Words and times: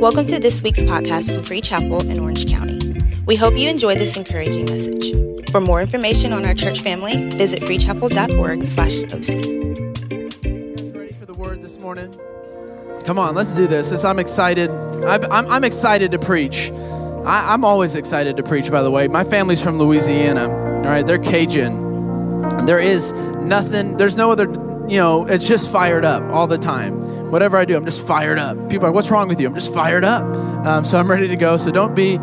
Welcome 0.00 0.24
to 0.26 0.38
this 0.40 0.62
week's 0.62 0.78
podcast 0.78 1.34
from 1.34 1.44
Free 1.44 1.60
Chapel 1.60 2.08
in 2.08 2.18
Orange 2.18 2.50
County. 2.50 2.78
We 3.26 3.36
hope 3.36 3.54
you 3.54 3.68
enjoy 3.68 3.96
this 3.96 4.16
encouraging 4.16 4.64
message. 4.64 5.50
For 5.50 5.60
more 5.60 5.82
information 5.82 6.32
on 6.32 6.46
our 6.46 6.54
church 6.54 6.80
family, 6.80 7.28
visit 7.30 7.60
freechapel.org 7.62 8.66
slash 8.66 9.04
OC. 9.04 9.34
Ready 10.94 11.12
for 11.12 11.26
the 11.26 11.34
word 11.34 11.62
this 11.62 11.78
morning? 11.80 12.18
Come 13.04 13.18
on, 13.18 13.34
let's 13.34 13.54
do 13.54 13.66
this. 13.66 13.92
I'm 14.04 14.18
excited. 14.18 14.70
I'm, 14.70 15.62
excited 15.62 16.10
to 16.12 16.18
preach. 16.18 16.70
I, 17.26 17.52
I'm 17.52 17.62
always 17.62 17.94
excited 17.94 18.38
to 18.38 18.42
preach. 18.42 18.70
By 18.70 18.82
the 18.82 18.90
way, 18.90 19.06
my 19.06 19.24
family's 19.24 19.62
from 19.62 19.76
Louisiana. 19.76 20.48
All 20.48 20.84
right, 20.84 21.06
they're 21.06 21.18
Cajun. 21.18 22.64
There 22.64 22.78
is 22.78 23.12
nothing. 23.12 23.98
There's 23.98 24.16
no 24.16 24.30
other. 24.30 24.46
You 24.88 24.96
know, 24.96 25.26
it's 25.26 25.46
just 25.46 25.70
fired 25.70 26.06
up 26.06 26.22
all 26.32 26.46
the 26.46 26.58
time. 26.58 27.19
Whatever 27.30 27.56
I 27.56 27.64
do, 27.64 27.76
I'm 27.76 27.84
just 27.84 28.06
fired 28.06 28.38
up. 28.38 28.56
People 28.68 28.86
are 28.86 28.88
like, 28.88 28.94
"What's 28.94 29.10
wrong 29.10 29.28
with 29.28 29.40
you?" 29.40 29.46
I'm 29.46 29.54
just 29.54 29.72
fired 29.72 30.04
up. 30.04 30.22
Um, 30.66 30.84
so 30.84 30.98
I'm 30.98 31.10
ready 31.10 31.28
to 31.28 31.36
go. 31.36 31.56
So 31.56 31.70
don't 31.70 31.94
be 31.94 32.18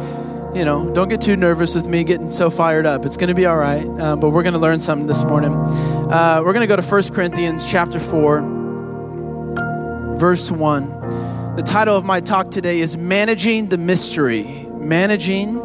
you 0.57 0.65
know, 0.65 0.91
don't 0.91 1.07
get 1.07 1.21
too 1.21 1.35
nervous 1.35 1.75
with 1.75 1.87
me 1.87 2.03
getting 2.03 2.31
so 2.31 2.49
fired 2.49 2.87
up. 2.87 3.05
It's 3.05 3.15
going 3.15 3.27
to 3.27 3.35
be 3.35 3.45
all 3.45 3.57
right. 3.57 3.85
Um, 3.85 4.19
but 4.19 4.31
we're 4.31 4.41
going 4.41 4.53
to 4.53 4.59
learn 4.59 4.79
something 4.79 5.05
this 5.05 5.23
morning. 5.23 5.53
Uh, 5.53 6.41
we're 6.43 6.53
going 6.53 6.67
to 6.67 6.75
go 6.75 6.75
to 6.75 6.81
1 6.81 7.09
Corinthians 7.09 7.69
chapter 7.69 7.99
4, 7.99 10.15
verse 10.17 10.49
1. 10.49 11.55
The 11.57 11.63
title 11.63 11.95
of 11.95 12.05
my 12.05 12.21
talk 12.21 12.49
today 12.49 12.79
is 12.79 12.97
Managing 12.97 13.69
the 13.69 13.77
Mystery. 13.77 14.65
Managing 14.79 15.61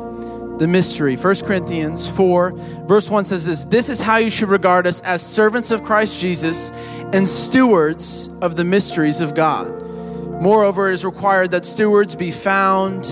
the 0.63 0.69
Mystery. 0.69 1.17
1 1.17 1.41
Corinthians 1.41 2.09
4, 2.09 2.53
verse 2.87 3.11
1 3.11 3.25
says 3.25 3.45
this 3.45 3.65
This 3.65 3.89
is 3.89 4.01
how 4.01 4.19
you 4.19 4.31
should 4.31 4.49
regard 4.49 4.87
us 4.87 5.01
as 5.01 5.21
servants 5.21 5.73
of 5.73 5.83
Christ 5.83 6.21
Jesus 6.21 6.71
and 7.13 7.27
stewards 7.27 8.31
of 8.41 8.55
the 8.55 8.63
mysteries 8.63 9.21
of 9.21 9.35
God. 9.35 9.69
Moreover, 10.41 10.89
it 10.89 10.95
is 10.95 11.05
required 11.05 11.51
that 11.51 11.67
stewards 11.67 12.15
be 12.15 12.31
found 12.31 13.07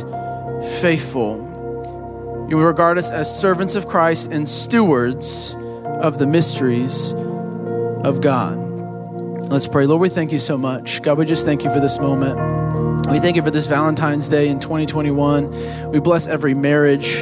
faithful. 0.80 2.46
You 2.48 2.56
will 2.56 2.66
regard 2.66 2.98
us 2.98 3.10
as 3.10 3.40
servants 3.40 3.74
of 3.74 3.88
Christ 3.88 4.30
and 4.30 4.48
stewards 4.48 5.56
of 5.56 6.18
the 6.18 6.26
mysteries 6.28 7.10
of 7.10 8.20
God. 8.20 8.58
Let's 9.50 9.66
pray. 9.66 9.86
Lord, 9.86 10.02
we 10.02 10.08
thank 10.08 10.30
you 10.30 10.38
so 10.38 10.56
much. 10.56 11.02
God, 11.02 11.18
we 11.18 11.24
just 11.24 11.44
thank 11.44 11.64
you 11.64 11.74
for 11.74 11.80
this 11.80 11.98
moment. 11.98 12.60
We 13.10 13.18
thank 13.18 13.34
you 13.34 13.42
for 13.42 13.50
this 13.50 13.66
Valentine's 13.66 14.28
Day 14.28 14.46
in 14.46 14.60
2021. 14.60 15.90
We 15.90 15.98
bless 15.98 16.28
every 16.28 16.54
marriage. 16.54 17.16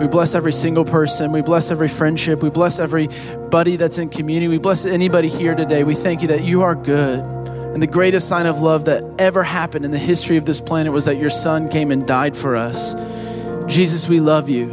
We 0.00 0.08
bless 0.08 0.34
every 0.34 0.52
single 0.52 0.84
person. 0.84 1.32
We 1.32 1.42
bless 1.42 1.70
every 1.70 1.88
friendship. 1.88 2.42
We 2.42 2.50
bless 2.50 2.78
every 2.78 3.08
buddy 3.50 3.76
that's 3.76 3.98
in 3.98 4.08
community. 4.08 4.48
We 4.48 4.58
bless 4.58 4.84
anybody 4.84 5.28
here 5.28 5.54
today. 5.54 5.84
We 5.84 5.94
thank 5.94 6.22
you 6.22 6.28
that 6.28 6.42
you 6.42 6.62
are 6.62 6.74
good. 6.74 7.20
And 7.20 7.80
the 7.80 7.86
greatest 7.86 8.28
sign 8.28 8.46
of 8.46 8.60
love 8.60 8.84
that 8.84 9.02
ever 9.18 9.42
happened 9.42 9.84
in 9.84 9.92
the 9.92 9.98
history 9.98 10.36
of 10.36 10.44
this 10.44 10.60
planet 10.60 10.92
was 10.92 11.06
that 11.06 11.16
your 11.16 11.30
son 11.30 11.68
came 11.68 11.90
and 11.90 12.06
died 12.06 12.36
for 12.36 12.54
us. 12.56 12.94
Jesus, 13.66 14.08
we 14.08 14.20
love 14.20 14.50
you. 14.50 14.66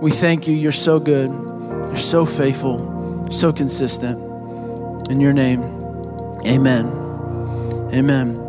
We 0.00 0.12
thank 0.12 0.46
you. 0.46 0.54
You're 0.54 0.70
so 0.70 1.00
good. 1.00 1.30
You're 1.30 1.96
so 1.96 2.26
faithful, 2.26 3.28
so 3.30 3.52
consistent. 3.52 4.20
In 5.10 5.20
your 5.20 5.32
name, 5.32 5.62
amen. 6.46 6.86
Amen. 7.92 8.40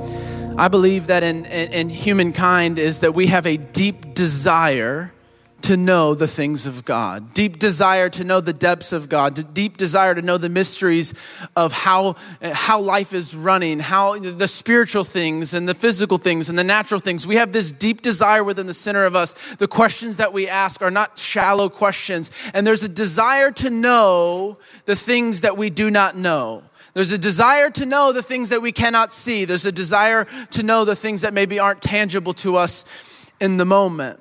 I 0.58 0.68
believe 0.68 1.08
that 1.08 1.24
in, 1.24 1.46
in, 1.46 1.72
in 1.74 1.90
humankind 1.90 2.78
is 2.78 3.00
that 3.00 3.14
we 3.14 3.28
have 3.28 3.46
a 3.48 3.58
deep 3.58 4.14
desire 4.14 5.12
to 5.66 5.76
know 5.76 6.14
the 6.14 6.28
things 6.28 6.68
of 6.68 6.86
God, 6.86 7.34
deep 7.34 7.58
desire 7.58 8.08
to 8.10 8.24
know 8.24 8.40
the 8.40 8.54
depths 8.54 8.94
of 8.94 9.10
God, 9.10 9.54
deep 9.56 9.78
desire 9.78 10.14
to 10.14 10.22
know 10.22 10.38
the 10.38 10.48
mysteries 10.48 11.16
of 11.56 11.74
how, 11.74 12.16
how 12.40 12.80
life 12.80 13.14
is 13.14 13.36
running, 13.36 13.80
how 13.80 14.16
the 14.20 14.48
spiritual 14.48 15.04
things 15.04 15.56
and 15.56 15.68
the 15.68 15.74
physical 15.74 16.20
things 16.20 16.50
and 16.50 16.60
the 16.60 16.64
natural 16.64 17.00
things. 17.00 17.26
We 17.26 17.38
have 17.38 17.52
this 17.52 17.72
deep 17.72 18.04
desire 18.04 18.44
within 18.44 18.68
the 18.68 18.76
center 18.76 19.06
of 19.06 19.16
us. 19.16 19.34
The 19.56 19.68
questions 19.68 20.18
that 20.18 20.34
we 20.34 20.48
ask 20.48 20.84
are 20.84 20.92
not 20.92 21.18
shallow 21.18 21.68
questions, 21.68 22.30
and 22.54 22.68
there's 22.68 22.84
a 22.84 22.90
desire 22.90 23.50
to 23.54 23.72
know 23.72 24.60
the 24.86 24.96
things 24.96 25.42
that 25.42 25.58
we 25.58 25.72
do 25.72 25.90
not 25.90 26.16
know. 26.16 26.62
There's 26.94 27.12
a 27.12 27.18
desire 27.18 27.72
to 27.72 27.88
know 27.88 28.14
the 28.14 28.24
things 28.24 28.50
that 28.50 28.62
we 28.62 28.72
cannot 28.72 29.12
see. 29.12 29.46
There's 29.46 29.66
a 29.66 29.72
desire 29.72 30.26
to 30.52 30.62
know 30.62 30.86
the 30.86 30.96
things 30.96 31.22
that 31.22 31.34
maybe 31.34 31.58
aren't 31.58 31.82
tangible 31.82 32.34
to 32.36 32.56
us 32.56 32.86
in 33.42 33.58
the 33.58 33.66
moment. 33.66 34.20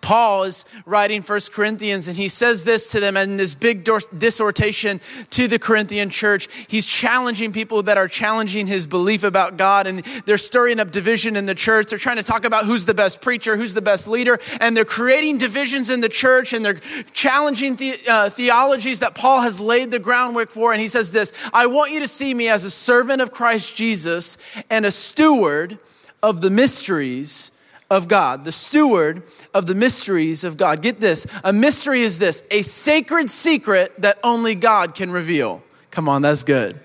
Paul 0.00 0.42
is 0.42 0.64
writing 0.84 1.22
First 1.22 1.52
Corinthians 1.52 2.08
and 2.08 2.16
he 2.16 2.28
says 2.28 2.64
this 2.64 2.90
to 2.90 2.98
them 2.98 3.16
in 3.16 3.36
this 3.36 3.54
big 3.54 3.84
dissertation 4.18 5.00
to 5.30 5.46
the 5.46 5.60
Corinthian 5.60 6.10
church. 6.10 6.48
He's 6.66 6.84
challenging 6.84 7.52
people 7.52 7.84
that 7.84 7.96
are 7.96 8.08
challenging 8.08 8.66
his 8.66 8.88
belief 8.88 9.22
about 9.22 9.56
God 9.56 9.86
and 9.86 10.04
they're 10.24 10.38
stirring 10.38 10.80
up 10.80 10.90
division 10.90 11.36
in 11.36 11.46
the 11.46 11.54
church. 11.54 11.86
They're 11.86 12.00
trying 12.00 12.16
to 12.16 12.24
talk 12.24 12.44
about 12.44 12.66
who's 12.66 12.84
the 12.84 12.94
best 12.94 13.20
preacher, 13.20 13.56
who's 13.56 13.74
the 13.74 13.82
best 13.82 14.08
leader, 14.08 14.40
and 14.60 14.76
they're 14.76 14.84
creating 14.84 15.38
divisions 15.38 15.88
in 15.88 16.00
the 16.00 16.08
church 16.08 16.52
and 16.52 16.64
they're 16.64 16.80
challenging 17.12 17.76
the, 17.76 17.96
uh, 18.10 18.28
theologies 18.28 18.98
that 19.00 19.14
Paul 19.14 19.42
has 19.42 19.60
laid 19.60 19.92
the 19.92 20.00
groundwork 20.00 20.50
for. 20.50 20.72
And 20.72 20.82
he 20.82 20.88
says 20.88 21.12
this 21.12 21.32
I 21.52 21.66
want 21.66 21.92
you 21.92 22.00
to 22.00 22.08
see 22.08 22.34
me 22.34 22.48
as 22.48 22.64
a 22.64 22.70
servant 22.70 23.22
of 23.22 23.30
Christ 23.30 23.76
Jesus 23.76 24.36
and 24.68 24.84
a 24.84 24.90
steward 24.90 25.78
of 26.24 26.40
the 26.40 26.50
mysteries 26.50 27.52
of 27.90 28.08
God, 28.08 28.44
the 28.44 28.52
steward 28.52 29.22
of 29.54 29.66
the 29.66 29.74
mysteries 29.74 30.44
of 30.44 30.56
God. 30.56 30.82
Get 30.82 31.00
this 31.00 31.26
a 31.44 31.52
mystery 31.52 32.02
is 32.02 32.18
this 32.18 32.42
a 32.50 32.62
sacred 32.62 33.30
secret 33.30 34.00
that 34.00 34.18
only 34.24 34.54
God 34.54 34.94
can 34.94 35.10
reveal. 35.10 35.62
Come 35.90 36.08
on, 36.08 36.22
that's 36.22 36.42
good. 36.42 36.78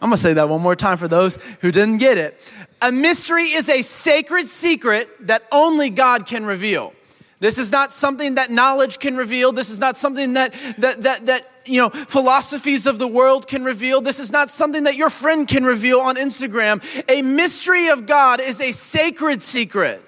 I'm 0.00 0.10
gonna 0.10 0.16
say 0.16 0.34
that 0.34 0.48
one 0.48 0.60
more 0.60 0.76
time 0.76 0.96
for 0.96 1.08
those 1.08 1.36
who 1.60 1.72
didn't 1.72 1.98
get 1.98 2.18
it. 2.18 2.52
A 2.82 2.92
mystery 2.92 3.44
is 3.44 3.68
a 3.68 3.82
sacred 3.82 4.48
secret 4.48 5.08
that 5.26 5.42
only 5.50 5.90
God 5.90 6.26
can 6.26 6.44
reveal. 6.46 6.92
This 7.40 7.58
is 7.58 7.70
not 7.70 7.92
something 7.92 8.34
that 8.34 8.50
knowledge 8.50 8.98
can 8.98 9.16
reveal. 9.16 9.52
This 9.52 9.70
is 9.70 9.78
not 9.78 9.96
something 9.96 10.34
that, 10.34 10.52
that, 10.78 11.02
that, 11.02 11.26
that, 11.26 11.48
you 11.66 11.80
know, 11.80 11.88
philosophies 11.88 12.86
of 12.86 12.98
the 12.98 13.06
world 13.06 13.46
can 13.46 13.62
reveal. 13.62 14.00
This 14.00 14.18
is 14.18 14.32
not 14.32 14.50
something 14.50 14.84
that 14.84 14.96
your 14.96 15.10
friend 15.10 15.46
can 15.46 15.64
reveal 15.64 16.00
on 16.00 16.16
Instagram. 16.16 16.82
A 17.08 17.22
mystery 17.22 17.88
of 17.88 18.06
God 18.06 18.40
is 18.40 18.60
a 18.60 18.72
sacred 18.72 19.40
secret 19.40 20.04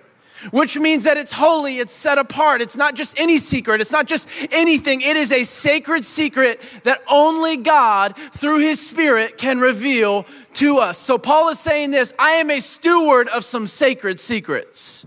which 0.51 0.79
means 0.79 1.05
that 1.05 1.17
it's 1.17 1.33
holy, 1.33 1.79
it's 1.79 1.93
set 1.93 2.19
apart. 2.19 2.61
It's 2.61 2.77
not 2.77 2.95
just 2.95 3.19
any 3.19 3.39
secret, 3.39 3.81
it's 3.81 3.93
not 3.93 4.07
just 4.07 4.29
anything. 4.53 5.01
It 5.01 5.17
is 5.17 5.33
a 5.33 5.45
sacred 5.45 6.05
secret 6.05 6.61
that 6.85 7.03
only 7.09 7.57
God, 7.57 8.17
through 8.17 8.61
His 8.61 8.85
Spirit, 8.85 9.39
can 9.39 9.61
reveal 9.61 10.27
to 10.55 10.79
us. 10.79 10.99
So 10.99 11.19
Paul 11.19 11.51
is 11.51 11.61
saying 11.61 11.91
this 11.91 12.15
I 12.19 12.33
am 12.33 12.51
a 12.51 12.61
steward 12.61 13.29
of 13.29 13.45
some 13.45 13.67
sacred 13.67 14.21
secrets. 14.21 15.07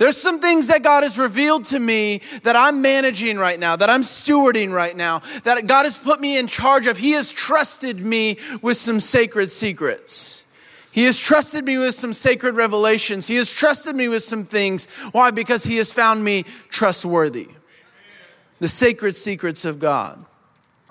There's 0.00 0.16
some 0.16 0.40
things 0.40 0.68
that 0.68 0.82
God 0.82 1.02
has 1.02 1.18
revealed 1.18 1.64
to 1.66 1.78
me 1.78 2.22
that 2.42 2.56
I'm 2.56 2.80
managing 2.80 3.36
right 3.36 3.60
now, 3.60 3.76
that 3.76 3.90
I'm 3.90 4.00
stewarding 4.00 4.72
right 4.72 4.96
now, 4.96 5.18
that 5.44 5.66
God 5.66 5.84
has 5.84 5.98
put 5.98 6.22
me 6.22 6.38
in 6.38 6.46
charge 6.46 6.86
of. 6.86 6.96
He 6.96 7.10
has 7.10 7.30
trusted 7.30 8.00
me 8.00 8.38
with 8.62 8.78
some 8.78 8.98
sacred 8.98 9.50
secrets. 9.50 10.42
He 10.92 11.04
has 11.04 11.18
trusted 11.18 11.64
me 11.64 11.78
with 11.78 11.94
some 11.94 12.12
sacred 12.12 12.56
revelations. 12.56 13.28
He 13.28 13.36
has 13.36 13.50
trusted 13.50 13.94
me 13.94 14.08
with 14.08 14.22
some 14.22 14.44
things. 14.44 14.86
Why? 15.12 15.30
Because 15.30 15.64
he 15.64 15.76
has 15.76 15.92
found 15.92 16.24
me 16.24 16.44
trustworthy. 16.68 17.48
The 18.58 18.68
sacred 18.68 19.16
secrets 19.16 19.64
of 19.64 19.78
God. 19.78 20.24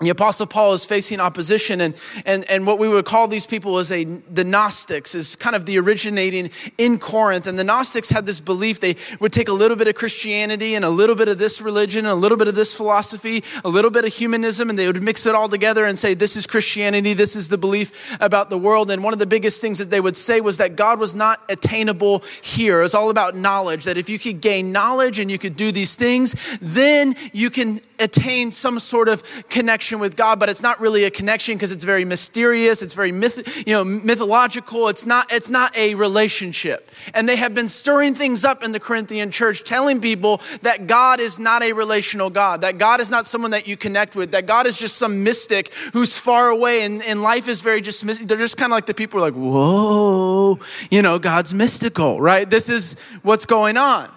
The 0.02 0.08
Apostle 0.08 0.46
Paul 0.46 0.72
is 0.72 0.86
facing 0.86 1.20
opposition, 1.20 1.82
and, 1.82 1.94
and, 2.24 2.48
and 2.50 2.66
what 2.66 2.78
we 2.78 2.88
would 2.88 3.04
call 3.04 3.28
these 3.28 3.46
people 3.46 3.78
is 3.80 3.92
a, 3.92 4.04
the 4.04 4.44
Gnostics, 4.44 5.14
is 5.14 5.36
kind 5.36 5.54
of 5.54 5.66
the 5.66 5.78
originating 5.78 6.48
in 6.78 6.98
Corinth. 6.98 7.46
And 7.46 7.58
the 7.58 7.64
Gnostics 7.64 8.08
had 8.08 8.24
this 8.24 8.40
belief 8.40 8.80
they 8.80 8.96
would 9.20 9.30
take 9.30 9.50
a 9.50 9.52
little 9.52 9.76
bit 9.76 9.88
of 9.88 9.94
Christianity 9.96 10.74
and 10.74 10.86
a 10.86 10.88
little 10.88 11.14
bit 11.14 11.28
of 11.28 11.36
this 11.36 11.60
religion, 11.60 12.06
and 12.06 12.12
a 12.12 12.14
little 12.14 12.38
bit 12.38 12.48
of 12.48 12.54
this 12.54 12.72
philosophy, 12.72 13.44
a 13.62 13.68
little 13.68 13.90
bit 13.90 14.06
of 14.06 14.14
humanism, 14.14 14.70
and 14.70 14.78
they 14.78 14.86
would 14.86 15.02
mix 15.02 15.26
it 15.26 15.34
all 15.34 15.50
together 15.50 15.84
and 15.84 15.98
say, 15.98 16.14
This 16.14 16.34
is 16.34 16.46
Christianity, 16.46 17.12
this 17.12 17.36
is 17.36 17.50
the 17.50 17.58
belief 17.58 18.16
about 18.22 18.48
the 18.48 18.56
world. 18.56 18.90
And 18.90 19.04
one 19.04 19.12
of 19.12 19.18
the 19.18 19.26
biggest 19.26 19.60
things 19.60 19.76
that 19.80 19.90
they 19.90 20.00
would 20.00 20.16
say 20.16 20.40
was 20.40 20.56
that 20.56 20.76
God 20.76 20.98
was 20.98 21.14
not 21.14 21.42
attainable 21.50 22.24
here. 22.42 22.80
It's 22.80 22.94
all 22.94 23.10
about 23.10 23.34
knowledge, 23.34 23.84
that 23.84 23.98
if 23.98 24.08
you 24.08 24.18
could 24.18 24.40
gain 24.40 24.72
knowledge 24.72 25.18
and 25.18 25.30
you 25.30 25.38
could 25.38 25.56
do 25.56 25.70
these 25.70 25.94
things, 25.94 26.58
then 26.62 27.16
you 27.34 27.50
can 27.50 27.82
attain 27.98 28.50
some 28.50 28.78
sort 28.78 29.10
of 29.10 29.22
connection 29.50 29.89
with 29.98 30.16
God, 30.16 30.38
but 30.38 30.48
it's 30.48 30.62
not 30.62 30.80
really 30.80 31.04
a 31.04 31.10
connection 31.10 31.56
because 31.56 31.72
it's 31.72 31.84
very 31.84 32.04
mysterious, 32.04 32.82
it's 32.82 32.94
very 32.94 33.12
myth, 33.12 33.64
you 33.66 33.72
know, 33.72 33.84
mythological. 33.84 34.88
It's 34.88 35.06
not, 35.06 35.32
it's 35.32 35.50
not 35.50 35.76
a 35.76 35.94
relationship. 35.94 36.90
And 37.14 37.28
they 37.28 37.36
have 37.36 37.54
been 37.54 37.68
stirring 37.68 38.14
things 38.14 38.44
up 38.44 38.62
in 38.62 38.72
the 38.72 38.80
Corinthian 38.80 39.30
church, 39.30 39.64
telling 39.64 40.00
people 40.00 40.40
that 40.62 40.86
God 40.86 41.20
is 41.20 41.38
not 41.38 41.62
a 41.62 41.72
relational 41.72 42.30
God, 42.30 42.60
that 42.60 42.78
God 42.78 43.00
is 43.00 43.10
not 43.10 43.26
someone 43.26 43.50
that 43.50 43.66
you 43.66 43.76
connect 43.76 44.14
with, 44.14 44.32
that 44.32 44.46
God 44.46 44.66
is 44.66 44.78
just 44.78 44.96
some 44.96 45.24
mystic 45.24 45.74
who's 45.92 46.18
far 46.18 46.48
away 46.48 46.84
and, 46.84 47.02
and 47.02 47.22
life 47.22 47.48
is 47.48 47.62
very 47.62 47.80
just, 47.80 48.06
they're 48.28 48.38
just 48.38 48.56
kind 48.56 48.72
of 48.72 48.76
like 48.76 48.86
the 48.86 48.94
people 48.94 49.18
are 49.18 49.22
like, 49.22 49.34
whoa, 49.34 50.58
you 50.90 51.02
know, 51.02 51.18
God's 51.18 51.52
mystical, 51.54 52.20
right? 52.20 52.48
This 52.48 52.68
is 52.68 52.96
what's 53.22 53.46
going 53.46 53.76
on. 53.76 54.10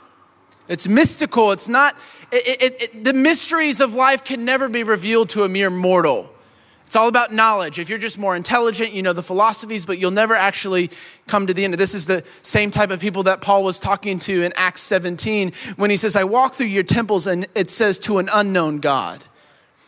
It's 0.67 0.87
mystical. 0.87 1.51
It's 1.51 1.67
not, 1.67 1.95
it, 2.31 2.61
it, 2.61 2.83
it, 2.83 3.03
the 3.03 3.13
mysteries 3.13 3.81
of 3.81 3.93
life 3.93 4.23
can 4.23 4.45
never 4.45 4.69
be 4.69 4.83
revealed 4.83 5.29
to 5.29 5.43
a 5.43 5.49
mere 5.49 5.69
mortal. 5.69 6.29
It's 6.93 6.95
all 6.95 7.07
about 7.07 7.33
knowledge. 7.33 7.79
If 7.79 7.89
you're 7.89 7.97
just 7.97 8.19
more 8.19 8.35
intelligent, 8.35 8.93
you 8.93 9.01
know 9.01 9.13
the 9.13 9.23
philosophies, 9.23 9.83
but 9.83 9.97
you'll 9.97 10.11
never 10.11 10.35
actually 10.35 10.91
come 11.27 11.47
to 11.47 11.53
the 11.53 11.63
end. 11.63 11.73
This 11.73 11.95
is 11.95 12.05
the 12.05 12.23
same 12.43 12.69
type 12.69 12.91
of 12.91 12.99
people 12.99 13.23
that 13.23 13.41
Paul 13.41 13.63
was 13.63 13.79
talking 13.79 14.19
to 14.19 14.43
in 14.43 14.53
Acts 14.55 14.81
17 14.81 15.53
when 15.75 15.89
he 15.89 15.97
says, 15.97 16.15
I 16.15 16.23
walk 16.23 16.53
through 16.53 16.67
your 16.67 16.83
temples, 16.83 17.25
and 17.25 17.47
it 17.55 17.71
says 17.71 17.97
to 17.99 18.19
an 18.19 18.29
unknown 18.31 18.77
God. 18.77 19.23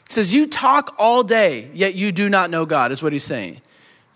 He 0.07 0.13
says, 0.13 0.33
You 0.33 0.47
talk 0.47 0.95
all 0.97 1.21
day, 1.21 1.69
yet 1.75 1.93
you 1.93 2.11
do 2.11 2.27
not 2.27 2.49
know 2.49 2.65
God, 2.65 2.91
is 2.91 3.03
what 3.03 3.13
he's 3.13 3.23
saying. 3.23 3.61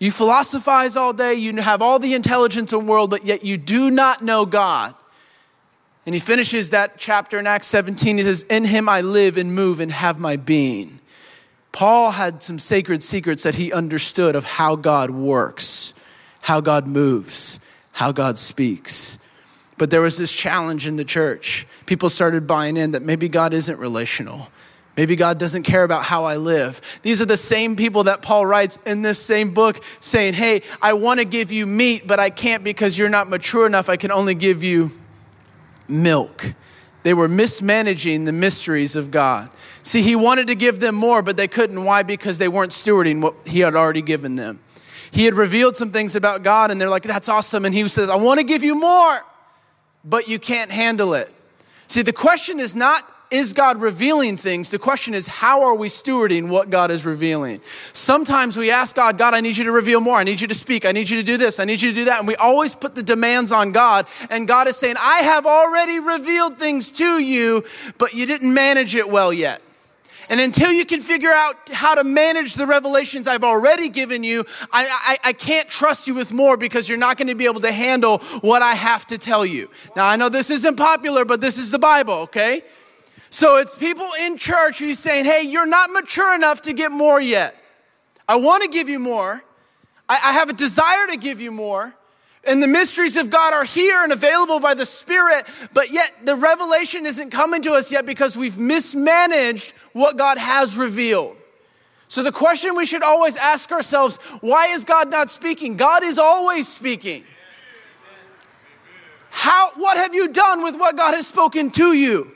You 0.00 0.10
philosophize 0.10 0.96
all 0.96 1.12
day, 1.12 1.34
you 1.34 1.54
have 1.62 1.82
all 1.82 2.00
the 2.00 2.14
intelligence 2.14 2.72
in 2.72 2.80
the 2.80 2.84
world, 2.86 3.10
but 3.10 3.24
yet 3.24 3.44
you 3.44 3.56
do 3.56 3.92
not 3.92 4.20
know 4.20 4.46
God. 4.46 4.96
And 6.10 6.14
he 6.16 6.18
finishes 6.18 6.70
that 6.70 6.98
chapter 6.98 7.38
in 7.38 7.46
Acts 7.46 7.68
17. 7.68 8.16
He 8.16 8.24
says, 8.24 8.42
In 8.50 8.64
him 8.64 8.88
I 8.88 9.00
live 9.00 9.36
and 9.36 9.54
move 9.54 9.78
and 9.78 9.92
have 9.92 10.18
my 10.18 10.34
being. 10.34 10.98
Paul 11.70 12.10
had 12.10 12.42
some 12.42 12.58
sacred 12.58 13.04
secrets 13.04 13.44
that 13.44 13.54
he 13.54 13.72
understood 13.72 14.34
of 14.34 14.42
how 14.42 14.74
God 14.74 15.10
works, 15.10 15.94
how 16.40 16.60
God 16.60 16.88
moves, 16.88 17.60
how 17.92 18.10
God 18.10 18.38
speaks. 18.38 19.20
But 19.78 19.92
there 19.92 20.00
was 20.00 20.18
this 20.18 20.32
challenge 20.32 20.88
in 20.88 20.96
the 20.96 21.04
church. 21.04 21.64
People 21.86 22.08
started 22.08 22.44
buying 22.44 22.76
in 22.76 22.90
that 22.90 23.02
maybe 23.02 23.28
God 23.28 23.54
isn't 23.54 23.78
relational. 23.78 24.48
Maybe 24.96 25.14
God 25.14 25.38
doesn't 25.38 25.62
care 25.62 25.84
about 25.84 26.02
how 26.02 26.24
I 26.24 26.38
live. 26.38 26.98
These 27.02 27.22
are 27.22 27.26
the 27.26 27.36
same 27.36 27.76
people 27.76 28.02
that 28.02 28.20
Paul 28.20 28.46
writes 28.46 28.80
in 28.84 29.02
this 29.02 29.22
same 29.22 29.54
book 29.54 29.80
saying, 30.00 30.34
Hey, 30.34 30.62
I 30.82 30.94
want 30.94 31.20
to 31.20 31.24
give 31.24 31.52
you 31.52 31.68
meat, 31.68 32.08
but 32.08 32.18
I 32.18 32.30
can't 32.30 32.64
because 32.64 32.98
you're 32.98 33.08
not 33.08 33.28
mature 33.28 33.64
enough. 33.64 33.88
I 33.88 33.96
can 33.96 34.10
only 34.10 34.34
give 34.34 34.64
you 34.64 34.90
milk. 35.90 36.54
They 37.02 37.14
were 37.14 37.28
mismanaging 37.28 38.24
the 38.24 38.32
mysteries 38.32 38.94
of 38.96 39.10
God. 39.10 39.50
See, 39.82 40.02
he 40.02 40.16
wanted 40.16 40.48
to 40.48 40.54
give 40.54 40.80
them 40.80 40.94
more, 40.94 41.22
but 41.22 41.36
they 41.36 41.48
couldn't. 41.48 41.84
Why? 41.84 42.02
Because 42.02 42.38
they 42.38 42.48
weren't 42.48 42.72
stewarding 42.72 43.22
what 43.22 43.34
he 43.46 43.60
had 43.60 43.74
already 43.74 44.02
given 44.02 44.36
them. 44.36 44.60
He 45.10 45.24
had 45.24 45.34
revealed 45.34 45.76
some 45.76 45.90
things 45.90 46.14
about 46.14 46.42
God, 46.42 46.70
and 46.70 46.80
they're 46.80 46.90
like, 46.90 47.02
That's 47.02 47.28
awesome. 47.28 47.64
And 47.64 47.74
he 47.74 47.86
says, 47.88 48.10
I 48.10 48.16
want 48.16 48.38
to 48.38 48.44
give 48.44 48.62
you 48.62 48.78
more, 48.78 49.20
but 50.04 50.28
you 50.28 50.38
can't 50.38 50.70
handle 50.70 51.14
it. 51.14 51.32
See, 51.86 52.02
the 52.02 52.12
question 52.12 52.60
is 52.60 52.76
not 52.76 53.04
is 53.30 53.52
God 53.52 53.80
revealing 53.80 54.36
things? 54.36 54.70
The 54.70 54.78
question 54.78 55.14
is, 55.14 55.26
how 55.26 55.62
are 55.62 55.74
we 55.74 55.88
stewarding 55.88 56.48
what 56.48 56.68
God 56.68 56.90
is 56.90 57.06
revealing? 57.06 57.60
Sometimes 57.92 58.56
we 58.56 58.70
ask 58.70 58.96
God, 58.96 59.18
God, 59.18 59.34
I 59.34 59.40
need 59.40 59.56
you 59.56 59.64
to 59.64 59.72
reveal 59.72 60.00
more. 60.00 60.16
I 60.16 60.24
need 60.24 60.40
you 60.40 60.48
to 60.48 60.54
speak. 60.54 60.84
I 60.84 60.92
need 60.92 61.08
you 61.08 61.16
to 61.18 61.22
do 61.22 61.36
this. 61.36 61.60
I 61.60 61.64
need 61.64 61.80
you 61.80 61.90
to 61.90 61.94
do 61.94 62.04
that. 62.06 62.18
And 62.18 62.28
we 62.28 62.36
always 62.36 62.74
put 62.74 62.94
the 62.94 63.02
demands 63.02 63.52
on 63.52 63.72
God. 63.72 64.06
And 64.30 64.48
God 64.48 64.66
is 64.66 64.76
saying, 64.76 64.96
I 64.98 65.18
have 65.18 65.46
already 65.46 66.00
revealed 66.00 66.56
things 66.56 66.90
to 66.92 67.22
you, 67.22 67.64
but 67.98 68.14
you 68.14 68.26
didn't 68.26 68.52
manage 68.52 68.94
it 68.94 69.08
well 69.08 69.32
yet. 69.32 69.62
And 70.28 70.40
until 70.40 70.70
you 70.70 70.84
can 70.84 71.00
figure 71.00 71.30
out 71.30 71.56
how 71.72 71.96
to 71.96 72.04
manage 72.04 72.54
the 72.54 72.64
revelations 72.64 73.26
I've 73.26 73.42
already 73.42 73.88
given 73.88 74.22
you, 74.22 74.44
I, 74.72 75.16
I, 75.24 75.30
I 75.30 75.32
can't 75.32 75.68
trust 75.68 76.06
you 76.06 76.14
with 76.14 76.32
more 76.32 76.56
because 76.56 76.88
you're 76.88 76.98
not 76.98 77.16
going 77.16 77.26
to 77.28 77.34
be 77.34 77.46
able 77.46 77.60
to 77.62 77.72
handle 77.72 78.18
what 78.40 78.62
I 78.62 78.74
have 78.74 79.06
to 79.08 79.18
tell 79.18 79.44
you. 79.44 79.68
Now, 79.96 80.06
I 80.06 80.14
know 80.14 80.28
this 80.28 80.48
isn't 80.48 80.76
popular, 80.76 81.24
but 81.24 81.40
this 81.40 81.58
is 81.58 81.72
the 81.72 81.80
Bible, 81.80 82.14
okay? 82.14 82.62
So 83.30 83.56
it's 83.56 83.76
people 83.76 84.08
in 84.22 84.36
church 84.36 84.80
who's 84.80 84.98
saying, 84.98 85.24
hey, 85.24 85.42
you're 85.42 85.66
not 85.66 85.90
mature 85.90 86.34
enough 86.34 86.62
to 86.62 86.72
get 86.72 86.90
more 86.90 87.20
yet. 87.20 87.54
I 88.28 88.36
want 88.36 88.64
to 88.64 88.68
give 88.68 88.88
you 88.88 88.98
more. 88.98 89.42
I, 90.08 90.18
I 90.26 90.32
have 90.32 90.50
a 90.50 90.52
desire 90.52 91.06
to 91.08 91.16
give 91.16 91.40
you 91.40 91.52
more. 91.52 91.94
And 92.42 92.62
the 92.62 92.66
mysteries 92.66 93.16
of 93.16 93.30
God 93.30 93.52
are 93.52 93.64
here 93.64 94.02
and 94.02 94.12
available 94.12 94.60
by 94.60 94.74
the 94.74 94.86
Spirit, 94.86 95.46
but 95.74 95.90
yet 95.90 96.10
the 96.24 96.34
revelation 96.34 97.06
isn't 97.06 97.30
coming 97.30 97.62
to 97.62 97.72
us 97.72 97.92
yet 97.92 98.06
because 98.06 98.36
we've 98.36 98.58
mismanaged 98.58 99.74
what 99.92 100.16
God 100.16 100.38
has 100.38 100.76
revealed. 100.76 101.36
So 102.08 102.24
the 102.24 102.32
question 102.32 102.74
we 102.74 102.86
should 102.86 103.02
always 103.04 103.36
ask 103.36 103.70
ourselves 103.70 104.16
why 104.40 104.68
is 104.68 104.84
God 104.84 105.10
not 105.10 105.30
speaking? 105.30 105.76
God 105.76 106.02
is 106.02 106.18
always 106.18 106.66
speaking. 106.66 107.24
How, 109.30 109.70
what 109.76 109.96
have 109.96 110.12
you 110.14 110.28
done 110.28 110.64
with 110.64 110.76
what 110.76 110.96
God 110.96 111.14
has 111.14 111.26
spoken 111.28 111.70
to 111.72 111.96
you? 111.96 112.32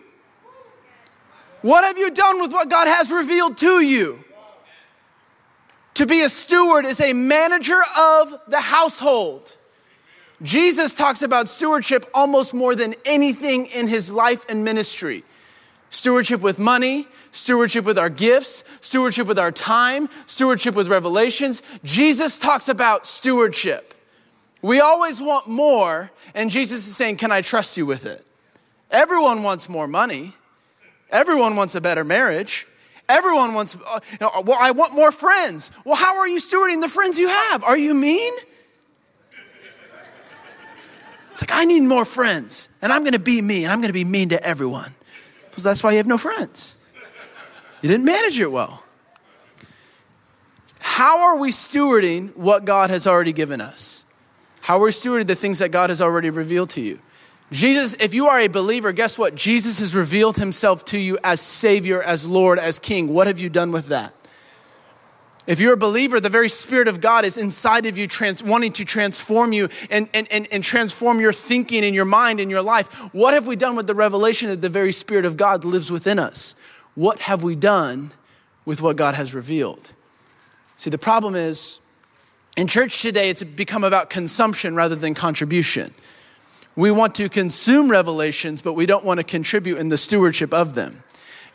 What 1.64 1.82
have 1.84 1.96
you 1.96 2.10
done 2.10 2.42
with 2.42 2.52
what 2.52 2.68
God 2.68 2.88
has 2.88 3.10
revealed 3.10 3.56
to 3.56 3.82
you? 3.82 4.22
To 5.94 6.04
be 6.04 6.20
a 6.20 6.28
steward 6.28 6.84
is 6.84 7.00
a 7.00 7.14
manager 7.14 7.80
of 7.98 8.38
the 8.48 8.60
household. 8.60 9.56
Jesus 10.42 10.94
talks 10.94 11.22
about 11.22 11.48
stewardship 11.48 12.04
almost 12.12 12.52
more 12.52 12.74
than 12.74 12.94
anything 13.06 13.64
in 13.64 13.88
his 13.88 14.12
life 14.12 14.44
and 14.50 14.62
ministry. 14.62 15.24
Stewardship 15.88 16.42
with 16.42 16.58
money, 16.58 17.08
stewardship 17.30 17.86
with 17.86 17.96
our 17.96 18.10
gifts, 18.10 18.62
stewardship 18.82 19.26
with 19.26 19.38
our 19.38 19.50
time, 19.50 20.10
stewardship 20.26 20.74
with 20.74 20.88
revelations. 20.88 21.62
Jesus 21.82 22.38
talks 22.38 22.68
about 22.68 23.06
stewardship. 23.06 23.94
We 24.60 24.80
always 24.80 25.18
want 25.18 25.48
more, 25.48 26.10
and 26.34 26.50
Jesus 26.50 26.86
is 26.86 26.94
saying, 26.94 27.16
Can 27.16 27.32
I 27.32 27.40
trust 27.40 27.78
you 27.78 27.86
with 27.86 28.04
it? 28.04 28.22
Everyone 28.90 29.42
wants 29.42 29.66
more 29.66 29.88
money. 29.88 30.34
Everyone 31.14 31.54
wants 31.54 31.76
a 31.76 31.80
better 31.80 32.02
marriage. 32.02 32.66
Everyone 33.08 33.54
wants, 33.54 33.76
uh, 33.76 34.00
you 34.10 34.18
know, 34.20 34.30
well, 34.44 34.58
I 34.60 34.72
want 34.72 34.94
more 34.94 35.12
friends. 35.12 35.70
Well, 35.84 35.94
how 35.94 36.18
are 36.18 36.26
you 36.26 36.40
stewarding 36.40 36.80
the 36.80 36.88
friends 36.88 37.18
you 37.18 37.28
have? 37.28 37.62
Are 37.62 37.78
you 37.78 37.94
mean? 37.94 38.32
It's 41.30 41.40
like, 41.40 41.52
I 41.52 41.64
need 41.64 41.82
more 41.82 42.04
friends, 42.04 42.68
and 42.82 42.92
I'm 42.92 43.04
gonna 43.04 43.18
be 43.18 43.40
me, 43.40 43.64
and 43.64 43.72
I'm 43.72 43.80
gonna 43.80 43.92
be 43.92 44.04
mean 44.04 44.30
to 44.30 44.42
everyone. 44.44 44.94
Because 45.50 45.62
that's 45.62 45.82
why 45.82 45.92
you 45.92 45.98
have 45.98 46.06
no 46.06 46.18
friends. 46.18 46.74
You 47.80 47.88
didn't 47.88 48.04
manage 48.04 48.40
it 48.40 48.50
well. 48.50 48.82
How 50.80 51.20
are 51.20 51.36
we 51.36 51.50
stewarding 51.50 52.36
what 52.36 52.64
God 52.64 52.90
has 52.90 53.06
already 53.06 53.32
given 53.32 53.60
us? 53.60 54.04
How 54.62 54.78
are 54.78 54.84
we 54.84 54.90
stewarding 54.90 55.26
the 55.26 55.36
things 55.36 55.58
that 55.60 55.70
God 55.70 55.90
has 55.90 56.00
already 56.00 56.30
revealed 56.30 56.70
to 56.70 56.80
you? 56.80 57.00
Jesus, 57.54 57.94
if 58.00 58.14
you 58.14 58.26
are 58.26 58.40
a 58.40 58.48
believer, 58.48 58.90
guess 58.90 59.16
what? 59.16 59.36
Jesus 59.36 59.78
has 59.78 59.94
revealed 59.94 60.36
himself 60.36 60.84
to 60.86 60.98
you 60.98 61.18
as 61.22 61.40
Savior, 61.40 62.02
as 62.02 62.26
Lord, 62.26 62.58
as 62.58 62.80
King. 62.80 63.14
What 63.14 63.28
have 63.28 63.38
you 63.38 63.48
done 63.48 63.70
with 63.70 63.86
that? 63.86 64.12
If 65.46 65.60
you're 65.60 65.74
a 65.74 65.76
believer, 65.76 66.18
the 66.18 66.28
very 66.28 66.48
Spirit 66.48 66.88
of 66.88 67.00
God 67.00 67.24
is 67.24 67.38
inside 67.38 67.86
of 67.86 67.96
you, 67.96 68.08
trans- 68.08 68.42
wanting 68.42 68.72
to 68.72 68.84
transform 68.84 69.52
you 69.52 69.68
and, 69.88 70.08
and, 70.12 70.26
and, 70.32 70.48
and 70.50 70.64
transform 70.64 71.20
your 71.20 71.32
thinking 71.32 71.84
and 71.84 71.94
your 71.94 72.04
mind 72.04 72.40
and 72.40 72.50
your 72.50 72.60
life. 72.60 72.88
What 73.14 73.34
have 73.34 73.46
we 73.46 73.54
done 73.54 73.76
with 73.76 73.86
the 73.86 73.94
revelation 73.94 74.48
that 74.48 74.60
the 74.60 74.68
very 74.68 74.90
Spirit 74.90 75.24
of 75.24 75.36
God 75.36 75.64
lives 75.64 75.92
within 75.92 76.18
us? 76.18 76.56
What 76.96 77.20
have 77.20 77.44
we 77.44 77.54
done 77.54 78.10
with 78.64 78.82
what 78.82 78.96
God 78.96 79.14
has 79.14 79.32
revealed? 79.32 79.92
See, 80.76 80.90
the 80.90 80.98
problem 80.98 81.36
is 81.36 81.78
in 82.56 82.66
church 82.66 83.00
today, 83.00 83.30
it's 83.30 83.44
become 83.44 83.84
about 83.84 84.10
consumption 84.10 84.74
rather 84.74 84.96
than 84.96 85.14
contribution. 85.14 85.94
We 86.76 86.90
want 86.90 87.14
to 87.16 87.28
consume 87.28 87.88
revelations, 87.88 88.60
but 88.60 88.72
we 88.72 88.86
don't 88.86 89.04
want 89.04 89.18
to 89.18 89.24
contribute 89.24 89.78
in 89.78 89.90
the 89.90 89.96
stewardship 89.96 90.52
of 90.52 90.74
them. 90.74 91.03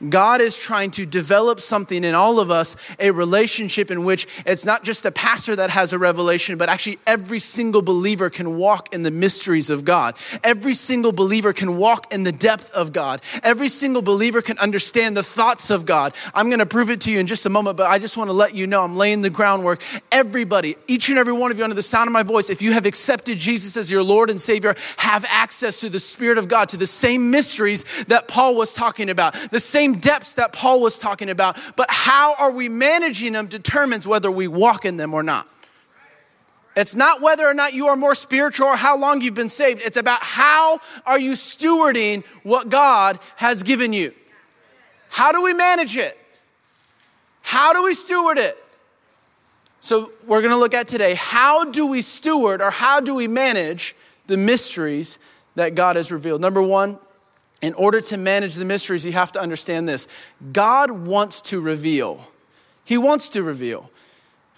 God 0.08 0.40
is 0.42 0.58
trying 0.58 0.92
to 0.92 1.06
develop 1.06 1.60
something 1.60 2.04
in 2.04 2.16
all 2.16 2.40
of 2.40 2.52
us, 2.52 2.76
a 3.00 3.12
relationship 3.12 3.92
in 3.92 4.06
which 4.06 4.28
it's 4.46 4.66
not 4.66 4.84
just 4.84 5.04
the 5.04 5.12
pastor 5.12 5.56
that 5.56 5.70
has 5.70 5.92
a 5.92 6.00
revelation, 6.00 6.58
but 6.58 6.70
actually 6.70 7.00
every 7.06 7.40
single 7.40 7.82
believer 7.82 8.30
can 8.30 8.58
walk 8.58 8.94
in 8.94 9.04
the 9.04 9.12
mysteries 9.12 9.70
of 9.70 9.84
God. 9.84 10.16
Every 10.44 10.74
single 10.74 11.12
believer 11.12 11.52
can 11.54 11.78
walk 11.78 12.14
in 12.14 12.24
the 12.24 12.32
depth 12.32 12.72
of 12.72 12.94
God. 12.94 13.22
Every 13.44 13.68
single 13.68 14.02
believer 14.02 14.42
can 14.42 14.58
understand 14.60 15.18
the 15.18 15.24
thoughts 15.24 15.70
of 15.70 15.86
God. 15.86 16.14
I'm 16.34 16.50
going 16.50 16.60
to 16.60 16.66
prove 16.66 16.90
it 16.90 17.02
to 17.02 17.12
you 17.12 17.20
in 17.20 17.28
just 17.28 17.46
a 17.46 17.50
moment, 17.50 17.78
but 17.78 17.90
I 17.90 18.00
just 18.00 18.16
want 18.18 18.30
to 18.30 18.34
let 18.34 18.54
you 18.54 18.68
know 18.68 18.84
I'm 18.84 18.96
laying 18.96 19.22
the 19.22 19.30
groundwork. 19.30 19.82
Everybody, 20.12 20.78
each 20.88 21.10
and 21.10 21.18
every 21.18 21.34
one 21.34 21.52
of 21.52 21.58
you 21.58 21.64
under 21.64 21.76
the 21.76 21.84
sound 21.84 22.08
of 22.08 22.14
my 22.14 22.24
voice, 22.24 22.50
if 22.50 22.62
you 22.62 22.74
have 22.74 22.86
accepted 22.86 23.38
Jesus 23.38 23.76
as 23.76 23.92
your 23.92 24.04
Lord 24.04 24.30
and 24.30 24.40
Savior, 24.40 24.76
have 24.98 25.26
access 25.30 25.80
to 25.82 25.90
the 25.90 26.00
Spirit 26.00 26.38
of 26.38 26.48
God, 26.48 26.70
to 26.70 26.78
the 26.78 26.88
same 26.88 27.32
mysteries 27.32 27.84
that 28.06 28.28
Paul 28.28 28.56
was 28.56 28.74
talking 28.74 29.10
about, 29.10 29.34
the 29.52 29.60
same 29.60 29.89
same 29.90 30.00
depths 30.00 30.36
that 30.36 30.54
Paul 30.54 30.82
was 30.82 31.00
talking 31.00 31.30
about, 31.30 31.58
but 31.76 31.88
how 31.90 32.36
are 32.36 32.52
we 32.52 32.70
managing 32.70 33.34
them 33.34 33.48
determines 33.48 34.08
whether 34.08 34.32
we 34.32 34.48
walk 34.48 34.86
in 34.86 34.98
them 34.98 35.14
or 35.14 35.24
not. 35.24 35.48
It's 36.76 36.96
not 36.96 37.22
whether 37.22 37.46
or 37.46 37.54
not 37.54 37.74
you 37.74 37.88
are 37.88 37.96
more 37.96 38.16
spiritual 38.16 38.68
or 38.68 38.76
how 38.76 38.98
long 38.98 39.22
you've 39.22 39.34
been 39.34 39.50
saved. 39.50 39.82
It's 39.84 39.98
about 39.98 40.22
how 40.22 40.80
are 41.06 41.20
you 41.20 41.34
stewarding 41.34 42.26
what 42.44 42.70
God 42.70 43.20
has 43.36 43.64
given 43.64 43.92
you. 43.92 44.14
How 45.10 45.32
do 45.32 45.44
we 45.44 45.54
manage 45.54 45.98
it? 45.98 46.18
How 47.42 47.74
do 47.74 47.84
we 47.84 47.94
steward 47.94 48.38
it? 48.38 48.56
So, 49.82 50.12
we're 50.28 50.42
going 50.42 50.52
to 50.52 50.58
look 50.58 50.74
at 50.74 50.90
today 50.90 51.16
how 51.16 51.64
do 51.64 51.88
we 51.88 52.02
steward 52.02 52.62
or 52.62 52.70
how 52.70 53.00
do 53.00 53.16
we 53.16 53.28
manage 53.30 53.96
the 54.28 54.36
mysteries 54.36 55.20
that 55.56 55.74
God 55.74 55.96
has 55.96 56.12
revealed? 56.12 56.42
Number 56.42 56.62
one, 56.62 57.00
in 57.62 57.74
order 57.74 58.02
to 58.02 58.18
manage 58.18 58.56
the 58.56 58.66
mysteries, 58.66 59.06
you 59.06 59.12
have 59.12 59.32
to 59.34 59.42
understand 59.42 59.88
this 59.88 60.08
God 60.52 60.92
wants 60.92 61.42
to 61.44 61.60
reveal. 61.60 62.32
He 62.86 62.98
wants 62.98 63.30
to 63.30 63.44
reveal. 63.44 63.92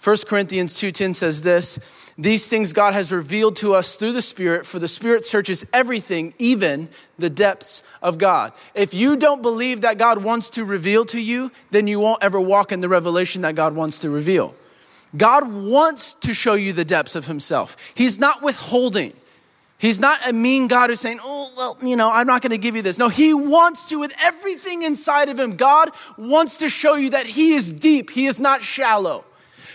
1 0.02 0.26
Corinthians 0.26 0.74
2:10 0.74 1.14
says 1.14 1.42
this, 1.42 1.78
these 2.18 2.48
things 2.48 2.72
God 2.72 2.92
has 2.92 3.10
revealed 3.10 3.56
to 3.56 3.74
us 3.74 3.96
through 3.96 4.12
the 4.12 4.22
Spirit, 4.22 4.66
for 4.66 4.78
the 4.78 4.88
Spirit 4.88 5.24
searches 5.24 5.64
everything, 5.72 6.34
even 6.38 6.88
the 7.18 7.30
depths 7.30 7.82
of 8.02 8.18
God. 8.18 8.52
If 8.74 8.92
you 8.92 9.16
don't 9.16 9.42
believe 9.42 9.80
that 9.80 9.98
God 9.98 10.22
wants 10.22 10.50
to 10.50 10.64
reveal 10.64 11.04
to 11.06 11.20
you, 11.20 11.50
then 11.70 11.86
you 11.86 12.00
won't 12.00 12.22
ever 12.22 12.40
walk 12.40 12.70
in 12.70 12.80
the 12.80 12.88
revelation 12.88 13.42
that 13.42 13.54
God 13.54 13.74
wants 13.74 13.98
to 14.00 14.10
reveal. 14.10 14.54
God 15.16 15.50
wants 15.50 16.14
to 16.14 16.34
show 16.34 16.54
you 16.54 16.72
the 16.72 16.84
depths 16.84 17.16
of 17.16 17.26
Himself, 17.26 17.76
He's 17.94 18.18
not 18.18 18.42
withholding. 18.42 19.14
He's 19.82 19.98
not 19.98 20.28
a 20.28 20.32
mean 20.32 20.68
God 20.68 20.90
who's 20.90 21.00
saying, 21.00 21.18
Oh, 21.24 21.50
well, 21.56 21.76
you 21.82 21.96
know, 21.96 22.08
I'm 22.08 22.28
not 22.28 22.40
going 22.40 22.52
to 22.52 22.56
give 22.56 22.76
you 22.76 22.82
this. 22.82 23.00
No, 23.00 23.08
He 23.08 23.34
wants 23.34 23.88
to, 23.88 23.98
with 23.98 24.14
everything 24.22 24.84
inside 24.84 25.28
of 25.28 25.40
Him, 25.40 25.56
God 25.56 25.90
wants 26.16 26.58
to 26.58 26.68
show 26.68 26.94
you 26.94 27.10
that 27.10 27.26
He 27.26 27.54
is 27.54 27.72
deep, 27.72 28.08
He 28.08 28.26
is 28.26 28.38
not 28.38 28.62
shallow. 28.62 29.24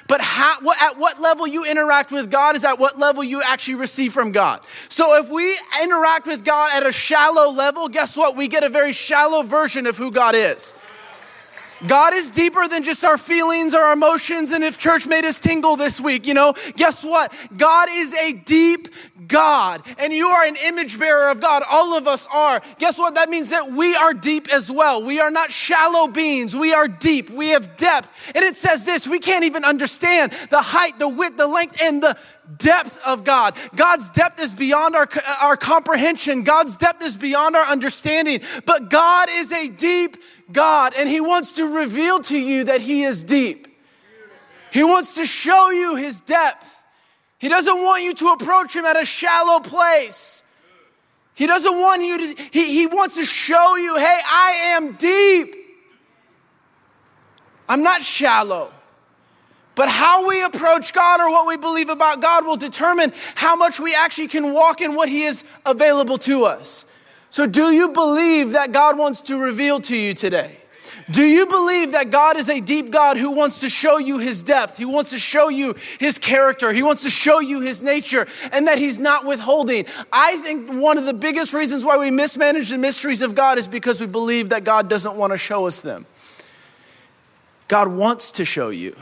But 0.08 0.22
how, 0.22 0.62
what, 0.62 0.82
at 0.82 0.98
what 0.98 1.20
level 1.20 1.46
you 1.46 1.66
interact 1.66 2.14
with 2.14 2.32
God 2.32 2.56
is 2.56 2.64
at 2.64 2.80
what 2.80 2.98
level 2.98 3.22
you 3.22 3.42
actually 3.44 3.76
receive 3.76 4.14
from 4.14 4.32
God. 4.32 4.62
So 4.88 5.22
if 5.22 5.30
we 5.30 5.60
interact 5.84 6.26
with 6.26 6.46
God 6.46 6.72
at 6.74 6.88
a 6.88 6.94
shallow 6.94 7.52
level, 7.52 7.90
guess 7.90 8.16
what? 8.16 8.38
We 8.38 8.48
get 8.48 8.64
a 8.64 8.70
very 8.70 8.94
shallow 8.94 9.44
version 9.44 9.86
of 9.86 9.98
who 9.98 10.10
God 10.10 10.36
is. 10.36 10.74
God 11.86 12.14
is 12.14 12.32
deeper 12.32 12.68
than 12.68 12.84
just 12.84 13.04
our 13.06 13.18
feelings, 13.18 13.74
our 13.74 13.94
emotions, 13.94 14.52
and 14.52 14.64
if 14.64 14.78
church 14.78 15.06
made 15.06 15.26
us 15.26 15.40
tingle 15.40 15.76
this 15.76 16.02
week, 16.02 16.26
you 16.26 16.34
know, 16.34 16.54
guess 16.76 17.04
what? 17.04 17.32
God 17.56 17.90
is 17.92 18.14
a 18.14 18.34
deep 18.34 18.88
God, 19.28 19.82
and 20.00 20.14
you 20.14 20.28
are 20.28 20.44
an 20.44 20.56
image 20.64 20.98
bearer 20.98 21.30
of 21.30 21.42
God. 21.42 21.64
All 21.70 21.98
of 21.98 22.08
us 22.08 22.28
are. 22.32 22.62
Guess 22.80 22.98
what? 22.98 23.16
That 23.16 23.30
means 23.30 23.50
that 23.50 23.72
we 23.72 23.96
are 23.96 24.14
deep 24.14 24.48
as 24.54 24.72
well. 24.72 25.04
We 25.04 25.20
are 25.20 25.32
not 25.32 25.52
shallow 25.52 26.08
beings, 26.08 26.56
we 26.56 26.74
are 26.74 26.88
deep. 26.88 27.30
We 27.30 27.50
have 27.50 27.78
depth. 27.78 28.32
And 28.36 28.44
it 28.44 28.56
says 28.56 28.86
this 28.86 29.08
we 29.08 29.20
can't 29.20 29.44
even 29.44 29.66
understand 29.66 30.32
the 30.50 30.62
height, 30.62 31.00
the 31.00 31.10
width, 31.10 31.38
the 31.38 31.48
length, 31.48 31.82
and 31.82 32.02
the 32.02 32.18
depth 32.58 33.00
of 33.06 33.24
God. 33.24 33.56
God's 33.76 34.10
depth 34.12 34.40
is 34.40 34.54
beyond 34.54 34.96
our, 34.96 35.08
uh, 35.14 35.36
our 35.42 35.58
comprehension, 35.58 36.44
God's 36.44 36.78
depth 36.78 37.04
is 37.04 37.18
beyond 37.18 37.56
our 37.56 37.66
understanding. 37.66 38.42
But 38.66 38.90
God 38.90 39.30
is 39.30 39.52
a 39.52 39.68
deep 39.68 40.18
God, 40.52 40.94
and 40.98 41.10
He 41.10 41.20
wants 41.20 41.54
to 41.54 41.66
reveal 41.66 42.20
to 42.22 42.40
you 42.40 42.66
that 42.66 42.82
He 42.82 43.04
is 43.04 43.24
deep. 43.24 43.68
He 44.72 44.84
wants 44.84 45.16
to 45.16 45.26
show 45.26 45.72
you 45.72 45.96
His 45.96 46.22
depth. 46.22 46.84
He 47.40 47.50
doesn't 47.50 47.78
want 47.78 48.04
you 48.04 48.14
to 48.16 48.28
approach 48.30 48.76
Him 48.76 48.86
at 48.86 49.00
a 49.00 49.06
shallow 49.06 49.60
place. 49.60 50.44
He 51.38 51.46
doesn't 51.46 51.76
want 51.76 52.02
you 52.02 52.36
to, 52.36 52.44
he, 52.52 52.74
he 52.74 52.88
wants 52.88 53.16
to 53.18 53.24
show 53.24 53.76
you, 53.76 53.96
hey, 53.96 54.20
I 54.26 54.52
am 54.70 54.94
deep. 54.94 55.56
I'm 57.70 57.84
not 57.84 58.02
shallow. 58.02 58.72
But 59.78 59.90
how 59.90 60.28
we 60.28 60.44
approach 60.44 60.92
God 60.92 61.22
or 61.22 61.30
what 61.30 61.48
we 61.48 61.56
believe 61.56 61.90
about 61.90 62.20
God 62.20 62.48
will 62.48 62.58
determine 62.58 63.14
how 63.36 63.56
much 63.56 63.80
we 63.80 63.94
actually 63.96 64.28
can 64.28 64.52
walk 64.52 64.82
in 64.82 64.96
what 64.96 65.08
He 65.08 65.22
is 65.22 65.44
available 65.68 66.18
to 66.20 66.46
us. 66.46 66.88
So, 67.30 67.46
do 67.46 67.72
you 67.72 67.90
believe 67.90 68.52
that 68.52 68.72
God 68.72 68.98
wants 68.98 69.22
to 69.22 69.38
reveal 69.38 69.80
to 69.82 69.96
you 69.96 70.16
today? 70.16 70.58
Do 71.12 71.22
you 71.22 71.46
believe 71.46 71.92
that 71.92 72.10
God 72.10 72.38
is 72.38 72.50
a 72.50 72.60
deep 72.60 72.90
God 72.90 73.18
who 73.18 73.32
wants 73.32 73.60
to 73.60 73.70
show 73.70 74.00
you 74.00 74.18
his 74.18 74.42
depth? 74.42 74.78
He 74.78 74.86
wants 74.86 75.12
to 75.12 75.20
show 75.20 75.48
you 75.48 75.76
his 76.00 76.18
character. 76.18 76.74
He 76.74 76.82
wants 76.82 77.04
to 77.04 77.10
show 77.12 77.40
you 77.40 77.62
his 77.62 77.84
nature 77.84 78.28
and 78.52 78.68
that 78.68 78.78
he's 78.78 78.98
not 78.98 79.26
withholding. 79.26 79.86
I 80.12 80.38
think 80.38 80.70
one 80.72 80.98
of 80.98 81.06
the 81.06 81.14
biggest 81.14 81.54
reasons 81.54 81.86
why 81.86 81.98
we 81.98 82.10
mismanage 82.10 82.72
the 82.72 82.78
mysteries 82.78 83.22
of 83.22 83.36
God 83.36 83.58
is 83.58 83.68
because 83.68 84.02
we 84.02 84.08
believe 84.08 84.50
that 84.50 84.64
God 84.64 84.90
doesn't 84.90 85.16
want 85.16 85.32
to 85.32 85.38
show 85.38 85.68
us 85.68 85.82
them. 85.82 86.06
God 87.68 87.90
wants 87.90 88.32
to 88.34 88.46
show 88.46 88.70
you. 88.70 88.96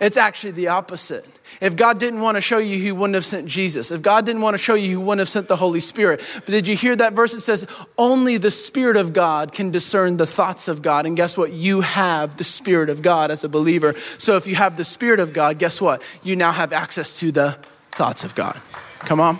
It's 0.00 0.16
actually 0.16 0.52
the 0.52 0.68
opposite. 0.68 1.26
If 1.60 1.76
God 1.76 1.98
didn't 1.98 2.20
want 2.20 2.36
to 2.36 2.40
show 2.40 2.58
you, 2.58 2.78
He 2.78 2.90
wouldn't 2.90 3.14
have 3.14 3.24
sent 3.24 3.46
Jesus. 3.46 3.90
If 3.90 4.02
God 4.02 4.26
didn't 4.26 4.42
want 4.42 4.54
to 4.54 4.58
show 4.58 4.74
you, 4.74 4.88
He 4.88 4.96
wouldn't 4.96 5.20
have 5.20 5.28
sent 5.28 5.46
the 5.46 5.56
Holy 5.56 5.80
Spirit. 5.80 6.20
But 6.34 6.46
did 6.46 6.66
you 6.66 6.76
hear 6.76 6.96
that 6.96 7.12
verse? 7.12 7.32
It 7.32 7.40
says, 7.40 7.66
Only 7.96 8.36
the 8.36 8.50
Spirit 8.50 8.96
of 8.96 9.12
God 9.12 9.52
can 9.52 9.70
discern 9.70 10.16
the 10.16 10.26
thoughts 10.26 10.66
of 10.66 10.82
God. 10.82 11.06
And 11.06 11.16
guess 11.16 11.38
what? 11.38 11.52
You 11.52 11.82
have 11.82 12.36
the 12.36 12.44
Spirit 12.44 12.90
of 12.90 13.02
God 13.02 13.30
as 13.30 13.44
a 13.44 13.48
believer. 13.48 13.94
So 14.18 14.36
if 14.36 14.46
you 14.46 14.56
have 14.56 14.76
the 14.76 14.84
Spirit 14.84 15.20
of 15.20 15.32
God, 15.32 15.58
guess 15.58 15.80
what? 15.80 16.02
You 16.22 16.34
now 16.34 16.52
have 16.52 16.72
access 16.72 17.20
to 17.20 17.30
the 17.30 17.58
thoughts 17.92 18.24
of 18.24 18.34
God. 18.34 18.60
Come 19.00 19.20
on. 19.20 19.38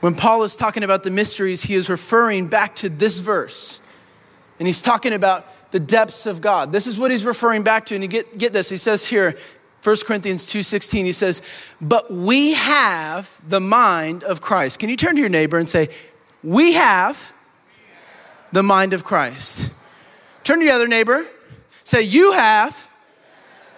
When 0.00 0.14
Paul 0.14 0.44
is 0.44 0.56
talking 0.56 0.82
about 0.82 1.02
the 1.02 1.10
mysteries, 1.10 1.62
he 1.62 1.74
is 1.74 1.90
referring 1.90 2.46
back 2.46 2.74
to 2.76 2.88
this 2.88 3.18
verse. 3.18 3.80
And 4.58 4.66
he's 4.66 4.80
talking 4.80 5.12
about 5.12 5.46
the 5.70 5.80
depths 5.80 6.26
of 6.26 6.40
God. 6.40 6.72
This 6.72 6.86
is 6.86 6.98
what 6.98 7.10
he's 7.10 7.24
referring 7.24 7.62
back 7.62 7.86
to. 7.86 7.94
And 7.94 8.02
you 8.02 8.08
get, 8.08 8.36
get 8.36 8.52
this. 8.52 8.68
He 8.68 8.76
says 8.76 9.06
here, 9.06 9.36
1 9.82 9.96
Corinthians 10.06 10.46
2:16, 10.46 11.04
he 11.04 11.12
says, 11.12 11.42
But 11.80 12.12
we 12.12 12.52
have 12.52 13.40
the 13.48 13.60
mind 13.60 14.24
of 14.24 14.40
Christ. 14.40 14.78
Can 14.78 14.90
you 14.90 14.96
turn 14.96 15.14
to 15.14 15.20
your 15.20 15.30
neighbor 15.30 15.58
and 15.58 15.68
say, 15.68 15.88
We 16.42 16.74
have 16.74 17.32
the 18.52 18.62
mind 18.62 18.92
of 18.92 19.04
Christ? 19.04 19.72
Turn 20.44 20.58
to 20.58 20.64
your 20.64 20.74
other 20.74 20.88
neighbor. 20.88 21.26
Say, 21.84 22.02
You 22.02 22.32
have 22.32 22.90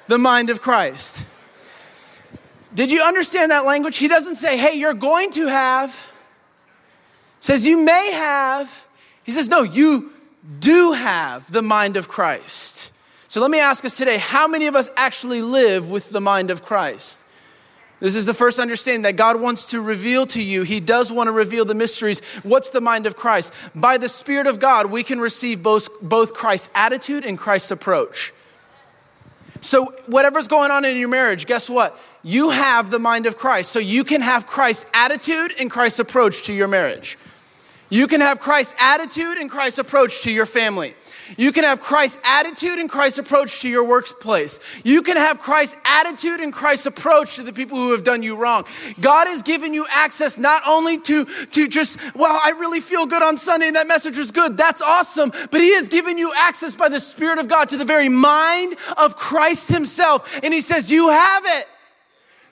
the 0.08 0.18
mind 0.18 0.50
of 0.50 0.60
Christ. 0.60 1.26
Did 2.74 2.90
you 2.90 3.02
understand 3.02 3.50
that 3.50 3.64
language? 3.64 3.98
He 3.98 4.08
doesn't 4.08 4.36
say, 4.36 4.56
Hey, 4.56 4.74
you're 4.74 4.94
going 4.94 5.30
to 5.32 5.46
have. 5.46 6.10
says, 7.38 7.64
You 7.64 7.84
may 7.84 8.12
have. 8.12 8.88
He 9.22 9.30
says, 9.30 9.48
No, 9.48 9.62
you 9.62 10.12
do 10.58 10.92
have 10.92 11.50
the 11.50 11.62
mind 11.62 11.96
of 11.96 12.08
Christ. 12.08 12.92
So 13.28 13.40
let 13.40 13.50
me 13.50 13.60
ask 13.60 13.84
us 13.84 13.96
today 13.96 14.18
how 14.18 14.46
many 14.46 14.66
of 14.66 14.76
us 14.76 14.90
actually 14.96 15.40
live 15.42 15.90
with 15.90 16.10
the 16.10 16.20
mind 16.20 16.50
of 16.50 16.64
Christ? 16.64 17.24
This 18.00 18.16
is 18.16 18.26
the 18.26 18.34
first 18.34 18.58
understanding 18.58 19.02
that 19.02 19.14
God 19.14 19.40
wants 19.40 19.66
to 19.66 19.80
reveal 19.80 20.26
to 20.26 20.42
you. 20.42 20.64
He 20.64 20.80
does 20.80 21.12
want 21.12 21.28
to 21.28 21.32
reveal 21.32 21.64
the 21.64 21.74
mysteries. 21.74 22.18
What's 22.42 22.70
the 22.70 22.80
mind 22.80 23.06
of 23.06 23.14
Christ? 23.14 23.54
By 23.76 23.96
the 23.96 24.08
Spirit 24.08 24.48
of 24.48 24.58
God, 24.58 24.86
we 24.90 25.04
can 25.04 25.20
receive 25.20 25.62
both, 25.62 26.02
both 26.02 26.34
Christ's 26.34 26.68
attitude 26.74 27.24
and 27.24 27.38
Christ's 27.38 27.70
approach. 27.70 28.32
So, 29.60 29.94
whatever's 30.06 30.48
going 30.48 30.72
on 30.72 30.84
in 30.84 30.96
your 30.96 31.08
marriage, 31.08 31.46
guess 31.46 31.70
what? 31.70 31.96
You 32.24 32.50
have 32.50 32.90
the 32.90 32.98
mind 32.98 33.26
of 33.26 33.36
Christ. 33.36 33.70
So, 33.70 33.78
you 33.78 34.02
can 34.02 34.20
have 34.20 34.48
Christ's 34.48 34.86
attitude 34.92 35.52
and 35.60 35.70
Christ's 35.70 36.00
approach 36.00 36.42
to 36.42 36.52
your 36.52 36.66
marriage. 36.66 37.16
You 37.92 38.06
can 38.06 38.22
have 38.22 38.40
Christ's 38.40 38.74
attitude 38.80 39.36
and 39.36 39.50
Christ's 39.50 39.78
approach 39.78 40.22
to 40.22 40.32
your 40.32 40.46
family. 40.46 40.94
You 41.36 41.52
can 41.52 41.62
have 41.62 41.78
Christ's 41.78 42.20
attitude 42.24 42.78
and 42.78 42.88
Christ's 42.88 43.18
approach 43.18 43.60
to 43.60 43.68
your 43.68 43.84
workplace. 43.84 44.80
You 44.82 45.02
can 45.02 45.18
have 45.18 45.38
Christ's 45.38 45.76
attitude 45.84 46.40
and 46.40 46.54
Christ's 46.54 46.86
approach 46.86 47.36
to 47.36 47.42
the 47.42 47.52
people 47.52 47.76
who 47.76 47.92
have 47.92 48.02
done 48.02 48.22
you 48.22 48.34
wrong. 48.34 48.64
God 48.98 49.26
has 49.26 49.42
given 49.42 49.74
you 49.74 49.84
access 49.90 50.38
not 50.38 50.62
only 50.66 51.00
to, 51.00 51.26
to 51.26 51.68
just, 51.68 51.98
well, 52.14 52.40
I 52.42 52.52
really 52.52 52.80
feel 52.80 53.04
good 53.04 53.22
on 53.22 53.36
Sunday 53.36 53.66
and 53.66 53.76
that 53.76 53.86
message 53.86 54.16
was 54.16 54.30
good. 54.30 54.56
That's 54.56 54.80
awesome. 54.80 55.30
But 55.50 55.60
He 55.60 55.74
has 55.74 55.90
given 55.90 56.16
you 56.16 56.32
access 56.34 56.74
by 56.74 56.88
the 56.88 56.98
Spirit 56.98 57.40
of 57.40 57.46
God 57.46 57.68
to 57.68 57.76
the 57.76 57.84
very 57.84 58.08
mind 58.08 58.74
of 58.96 59.16
Christ 59.16 59.68
Himself. 59.68 60.40
And 60.42 60.54
He 60.54 60.62
says, 60.62 60.90
You 60.90 61.10
have 61.10 61.42
it. 61.44 61.66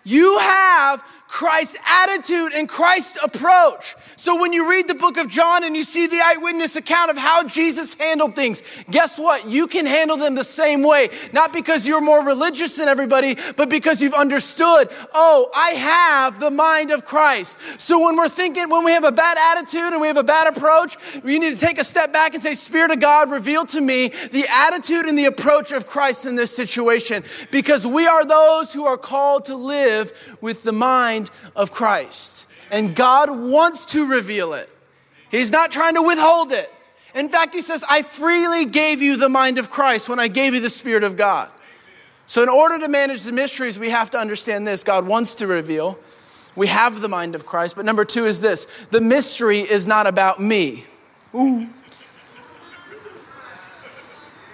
You 0.04 0.38
have 0.38 1.02
Christ's 1.30 1.76
attitude 1.86 2.52
and 2.54 2.68
Christ's 2.68 3.22
approach. 3.22 3.94
So 4.16 4.40
when 4.40 4.52
you 4.52 4.68
read 4.68 4.88
the 4.88 4.96
book 4.96 5.16
of 5.16 5.28
John 5.28 5.62
and 5.62 5.76
you 5.76 5.84
see 5.84 6.08
the 6.08 6.20
eyewitness 6.20 6.74
account 6.74 7.12
of 7.12 7.16
how 7.16 7.44
Jesus 7.44 7.94
handled 7.94 8.34
things, 8.34 8.64
guess 8.90 9.16
what? 9.16 9.48
You 9.48 9.68
can 9.68 9.86
handle 9.86 10.16
them 10.16 10.34
the 10.34 10.42
same 10.42 10.82
way. 10.82 11.08
Not 11.32 11.52
because 11.52 11.86
you're 11.86 12.00
more 12.00 12.26
religious 12.26 12.76
than 12.76 12.88
everybody, 12.88 13.36
but 13.56 13.70
because 13.70 14.02
you've 14.02 14.12
understood, 14.12 14.90
oh, 15.14 15.48
I 15.54 15.70
have 15.70 16.40
the 16.40 16.50
mind 16.50 16.90
of 16.90 17.04
Christ. 17.04 17.80
So 17.80 18.04
when 18.04 18.16
we're 18.16 18.28
thinking, 18.28 18.68
when 18.68 18.84
we 18.84 18.90
have 18.90 19.04
a 19.04 19.12
bad 19.12 19.38
attitude 19.56 19.92
and 19.92 20.00
we 20.00 20.08
have 20.08 20.16
a 20.16 20.24
bad 20.24 20.48
approach, 20.48 20.96
we 21.22 21.38
need 21.38 21.54
to 21.54 21.60
take 21.64 21.78
a 21.78 21.84
step 21.84 22.12
back 22.12 22.34
and 22.34 22.42
say, 22.42 22.54
Spirit 22.54 22.90
of 22.90 22.98
God, 22.98 23.30
reveal 23.30 23.64
to 23.66 23.80
me 23.80 24.08
the 24.08 24.46
attitude 24.50 25.06
and 25.06 25.16
the 25.16 25.26
approach 25.26 25.70
of 25.70 25.86
Christ 25.86 26.26
in 26.26 26.34
this 26.34 26.54
situation. 26.54 27.22
Because 27.52 27.86
we 27.86 28.08
are 28.08 28.24
those 28.24 28.72
who 28.72 28.84
are 28.84 28.98
called 28.98 29.44
to 29.44 29.54
live 29.54 30.36
with 30.40 30.64
the 30.64 30.72
mind 30.72 31.19
mind 31.20 31.30
of 31.56 31.72
Christ. 31.72 32.46
And 32.70 32.94
God 32.94 33.30
wants 33.30 33.84
to 33.86 34.06
reveal 34.06 34.52
it. 34.54 34.70
He's 35.30 35.50
not 35.50 35.70
trying 35.70 35.94
to 35.94 36.02
withhold 36.02 36.52
it. 36.52 36.72
In 37.14 37.28
fact, 37.28 37.54
he 37.54 37.60
says, 37.60 37.84
I 37.88 38.02
freely 38.02 38.64
gave 38.64 39.02
you 39.02 39.16
the 39.16 39.28
mind 39.28 39.58
of 39.58 39.70
Christ 39.70 40.08
when 40.08 40.20
I 40.20 40.28
gave 40.28 40.54
you 40.54 40.60
the 40.60 40.70
Spirit 40.70 41.02
of 41.02 41.16
God. 41.16 41.50
So, 42.26 42.44
in 42.44 42.48
order 42.48 42.78
to 42.78 42.88
manage 42.88 43.24
the 43.24 43.32
mysteries, 43.32 43.76
we 43.76 43.90
have 43.90 44.10
to 44.10 44.18
understand 44.18 44.66
this 44.66 44.84
God 44.84 45.06
wants 45.06 45.34
to 45.36 45.48
reveal. 45.48 45.98
We 46.54 46.68
have 46.68 47.00
the 47.00 47.08
mind 47.08 47.34
of 47.34 47.44
Christ. 47.44 47.74
But 47.74 47.84
number 47.84 48.04
two 48.04 48.26
is 48.26 48.40
this 48.40 48.66
the 48.90 49.00
mystery 49.00 49.60
is 49.60 49.88
not 49.88 50.06
about 50.06 50.38
me. 50.38 50.84
Ooh. 51.34 51.66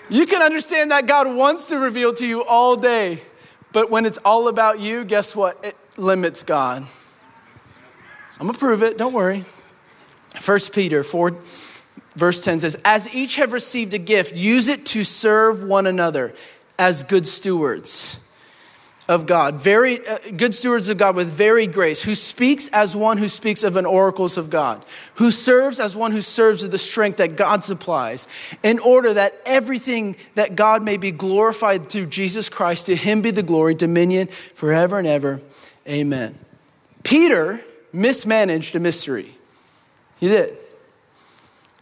You 0.09 0.25
can 0.25 0.41
understand 0.41 0.91
that 0.93 1.07
God 1.07 1.35
wants 1.35 1.69
to 1.69 1.79
reveal 1.79 2.15
to 2.15 2.27
you 2.27 2.45
all 2.45 2.77
day. 2.77 3.21
But 3.73 3.91
when 3.91 4.07
it's 4.07 4.19
all 4.25 4.49
about 4.49 4.81
you, 4.81 5.05
guess 5.05 5.37
what? 5.37 5.63
It 5.63 5.77
limits 5.97 6.43
God. 6.43 6.87
I'm 8.39 8.47
gonna 8.47 8.59
prove 8.59 8.83
it, 8.83 8.99
don't 8.99 9.15
worry. 9.15 9.45
1 10.45 10.59
Peter 10.73 11.03
4, 11.03 11.37
verse 12.15 12.45
10 12.45 12.61
says, 12.61 12.77
As 12.85 13.15
each 13.15 13.37
have 13.37 13.53
received 13.53 13.95
a 13.95 13.99
gift, 13.99 14.35
use 14.35 14.69
it 14.69 14.85
to 14.87 15.05
serve 15.05 15.63
one 15.63 15.87
another 15.87 16.35
as 16.79 17.03
good 17.03 17.27
stewards 17.27 18.21
of 19.09 19.25
God, 19.27 19.61
very 19.61 20.07
uh, 20.07 20.19
good 20.37 20.55
stewards 20.55 20.89
of 20.89 20.99
God 20.99 21.15
with 21.15 21.29
varied 21.29 21.73
grace, 21.73 22.03
who 22.03 22.15
speaks 22.15 22.69
as 22.69 22.97
one 22.97 23.19
who 23.19 23.29
speaks 23.29 23.63
of 23.63 23.77
an 23.77 23.87
oracles 23.87 24.37
of 24.37 24.51
God, 24.51 24.85
who 25.15 25.31
serves 25.31 25.79
as 25.79 25.97
one 25.97 26.11
who 26.11 26.21
serves 26.21 26.63
with 26.63 26.73
the 26.73 26.79
strength 26.79 27.19
that 27.19 27.37
God 27.37 27.63
supplies, 27.63 28.27
in 28.65 28.81
order 28.81 29.15
that 29.15 29.41
everything 29.47 30.17
that 30.35 30.57
God 30.57 30.83
may 30.83 30.97
be 30.97 31.13
glorified 31.13 31.89
through 31.89 32.07
Jesus 32.07 32.49
Christ, 32.49 32.87
to 32.87 32.97
him 32.97 33.23
be 33.23 33.31
the 33.31 33.45
glory, 33.45 33.75
dominion 33.75 34.27
forever 34.27 34.99
and 34.99 35.07
ever. 35.07 35.41
Amen. 35.89 36.35
Peter 37.03 37.61
mismanaged 37.93 38.75
a 38.75 38.81
mystery. 38.81 39.37
He 40.19 40.29
did. 40.29 40.57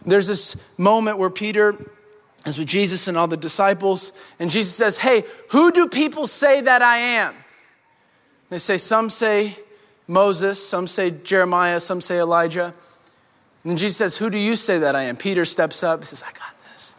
There's 0.05 0.27
this 0.27 0.57
moment 0.77 1.19
where 1.19 1.31
Peter 1.31 1.77
is 2.47 2.59
with 2.59 2.69
Jesus 2.69 3.09
and 3.09 3.17
all 3.17 3.27
the 3.27 3.37
disciples, 3.37 4.13
and 4.39 4.51
Jesus 4.51 4.75
says, 4.75 4.99
Hey, 4.99 5.25
who 5.51 5.73
do 5.73 5.89
people 5.89 6.27
say 6.27 6.61
that 6.61 6.83
I 6.83 6.99
am? 6.99 7.35
They 8.51 8.59
say, 8.59 8.77
Some 8.77 9.09
say 9.09 9.57
Moses, 10.07 10.65
some 10.65 10.87
say 10.87 11.11
Jeremiah, 11.11 11.81
some 11.81 12.01
say 12.01 12.19
Elijah. 12.19 12.75
And 13.65 13.79
Jesus 13.79 13.97
says, 13.97 14.19
Who 14.19 14.29
do 14.29 14.37
you 14.37 14.57
say 14.57 14.79
that 14.79 14.95
I 14.95 15.05
am? 15.05 15.17
Peter 15.17 15.45
steps 15.45 15.83
up, 15.83 16.01
he 16.01 16.07
says, 16.07 16.23
I 16.23 16.33
got 16.33 16.55
this. 16.73 16.95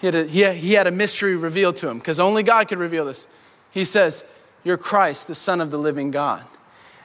He 0.00 0.06
had 0.06 0.14
a, 0.14 0.24
he 0.24 0.40
had, 0.40 0.56
he 0.56 0.72
had 0.72 0.86
a 0.86 0.90
mystery 0.90 1.36
revealed 1.36 1.76
to 1.76 1.88
him 1.88 1.98
because 1.98 2.18
only 2.18 2.42
God 2.42 2.68
could 2.68 2.78
reveal 2.78 3.04
this. 3.04 3.28
He 3.70 3.84
says, 3.84 4.24
You're 4.68 4.76
Christ, 4.76 5.28
the 5.28 5.34
Son 5.34 5.62
of 5.62 5.70
the 5.70 5.78
living 5.78 6.10
God. 6.10 6.44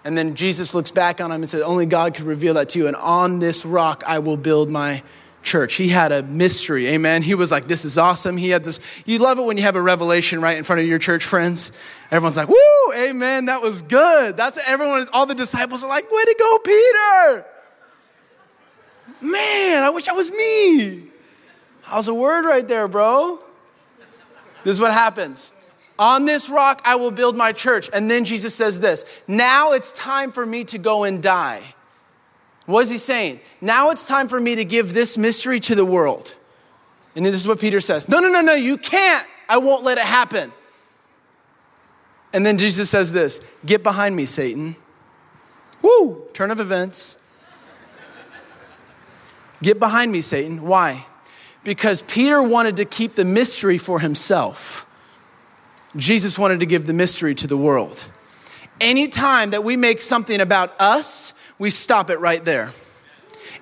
And 0.03 0.17
then 0.17 0.35
Jesus 0.35 0.75
looks 0.75 0.91
back 0.91 1.21
on 1.21 1.31
him 1.31 1.43
and 1.43 1.49
says, 1.49 1.61
Only 1.61 1.85
God 1.85 2.13
could 2.13 2.25
reveal 2.25 2.55
that 2.55 2.67
to 2.69 2.79
you. 2.79 2.87
And 2.87 2.95
on 2.97 3.39
this 3.39 3.65
rock 3.65 4.03
I 4.05 4.19
will 4.19 4.35
build 4.35 4.69
my 4.69 5.01
church. 5.43 5.75
He 5.75 5.87
had 5.87 6.11
a 6.11 6.23
mystery. 6.23 6.87
Amen. 6.87 7.21
He 7.21 7.35
was 7.35 7.51
like, 7.51 7.67
This 7.67 7.85
is 7.85 7.97
awesome. 7.97 8.35
He 8.35 8.49
had 8.49 8.65
this. 8.65 8.81
You 9.05 9.19
love 9.19 9.39
it 9.39 9.45
when 9.45 9.55
you 9.55 9.63
have 9.63 9.77
a 9.77 9.81
revelation 9.81 10.41
right 10.41 10.57
in 10.57 10.65
front 10.65 10.81
of 10.81 10.87
your 10.89 10.99
church 10.99 11.23
friends. 11.23 11.71
Everyone's 12.11 12.35
like, 12.35 12.49
Woo, 12.49 12.93
amen. 12.93 13.45
That 13.45 13.61
was 13.61 13.81
good. 13.81 14.35
That's 14.35 14.59
everyone, 14.67 15.07
all 15.13 15.25
the 15.25 15.33
disciples 15.33 15.85
are 15.85 15.89
like, 15.89 16.11
Way 16.11 16.25
to 16.25 16.35
go, 16.37 16.59
Peter. 16.65 17.45
Man, 19.21 19.83
I 19.85 19.89
wish 19.89 20.09
I 20.09 20.11
was 20.11 20.29
me. 20.31 21.07
How's 21.83 22.09
a 22.09 22.13
word 22.13 22.43
right 22.45 22.67
there, 22.67 22.89
bro? 22.89 23.39
This 24.65 24.73
is 24.75 24.81
what 24.81 24.91
happens. 24.91 25.53
On 25.99 26.25
this 26.25 26.49
rock 26.49 26.81
I 26.85 26.95
will 26.95 27.11
build 27.11 27.37
my 27.37 27.51
church. 27.51 27.89
And 27.93 28.09
then 28.09 28.25
Jesus 28.25 28.55
says 28.55 28.79
this 28.79 29.05
Now 29.27 29.73
it's 29.73 29.93
time 29.93 30.31
for 30.31 30.45
me 30.45 30.63
to 30.65 30.77
go 30.77 31.03
and 31.03 31.21
die. 31.21 31.75
What 32.65 32.81
is 32.81 32.89
he 32.89 32.97
saying? 32.97 33.41
Now 33.61 33.89
it's 33.89 34.05
time 34.05 34.27
for 34.27 34.39
me 34.39 34.55
to 34.55 34.65
give 34.65 34.93
this 34.93 35.17
mystery 35.17 35.59
to 35.61 35.75
the 35.75 35.85
world. 35.85 36.35
And 37.15 37.25
this 37.25 37.35
is 37.35 37.47
what 37.47 37.59
Peter 37.59 37.79
says 37.79 38.09
No, 38.09 38.19
no, 38.19 38.31
no, 38.31 38.41
no, 38.41 38.53
you 38.53 38.77
can't. 38.77 39.27
I 39.47 39.57
won't 39.57 39.83
let 39.83 39.97
it 39.97 40.05
happen. 40.05 40.51
And 42.31 42.45
then 42.45 42.57
Jesus 42.57 42.89
says 42.89 43.13
this 43.13 43.39
Get 43.65 43.83
behind 43.83 44.15
me, 44.15 44.25
Satan. 44.25 44.75
Woo, 45.81 46.23
turn 46.33 46.49
of 46.49 46.59
events. 46.59 47.19
Get 49.61 49.79
behind 49.79 50.11
me, 50.11 50.21
Satan. 50.21 50.63
Why? 50.63 51.05
Because 51.63 52.01
Peter 52.01 52.43
wanted 52.43 52.77
to 52.77 52.85
keep 52.85 53.15
the 53.15 53.23
mystery 53.23 53.77
for 53.77 53.99
himself. 53.99 54.85
Jesus 55.95 56.37
wanted 56.39 56.59
to 56.61 56.65
give 56.65 56.85
the 56.85 56.93
mystery 56.93 57.35
to 57.35 57.47
the 57.47 57.57
world. 57.57 58.09
Anytime 58.81 59.51
that 59.51 59.63
we 59.63 59.77
make 59.77 60.01
something 60.01 60.41
about 60.41 60.79
us, 60.79 61.33
we 61.59 61.69
stop 61.69 62.09
it 62.09 62.19
right 62.19 62.43
there. 62.43 62.71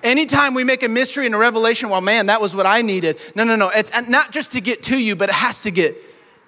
Anytime 0.02 0.54
we 0.54 0.64
make 0.64 0.82
a 0.82 0.88
mystery 0.88 1.26
and 1.26 1.34
a 1.34 1.38
revelation, 1.38 1.88
well, 1.88 2.00
man, 2.00 2.26
that 2.26 2.40
was 2.40 2.56
what 2.56 2.66
I 2.66 2.82
needed. 2.82 3.20
No, 3.36 3.44
no, 3.44 3.54
no. 3.54 3.70
It's 3.72 3.92
not 4.08 4.32
just 4.32 4.52
to 4.52 4.60
get 4.60 4.82
to 4.84 4.98
you, 4.98 5.14
but 5.14 5.28
it 5.28 5.34
has 5.34 5.62
to 5.62 5.70
get 5.70 5.96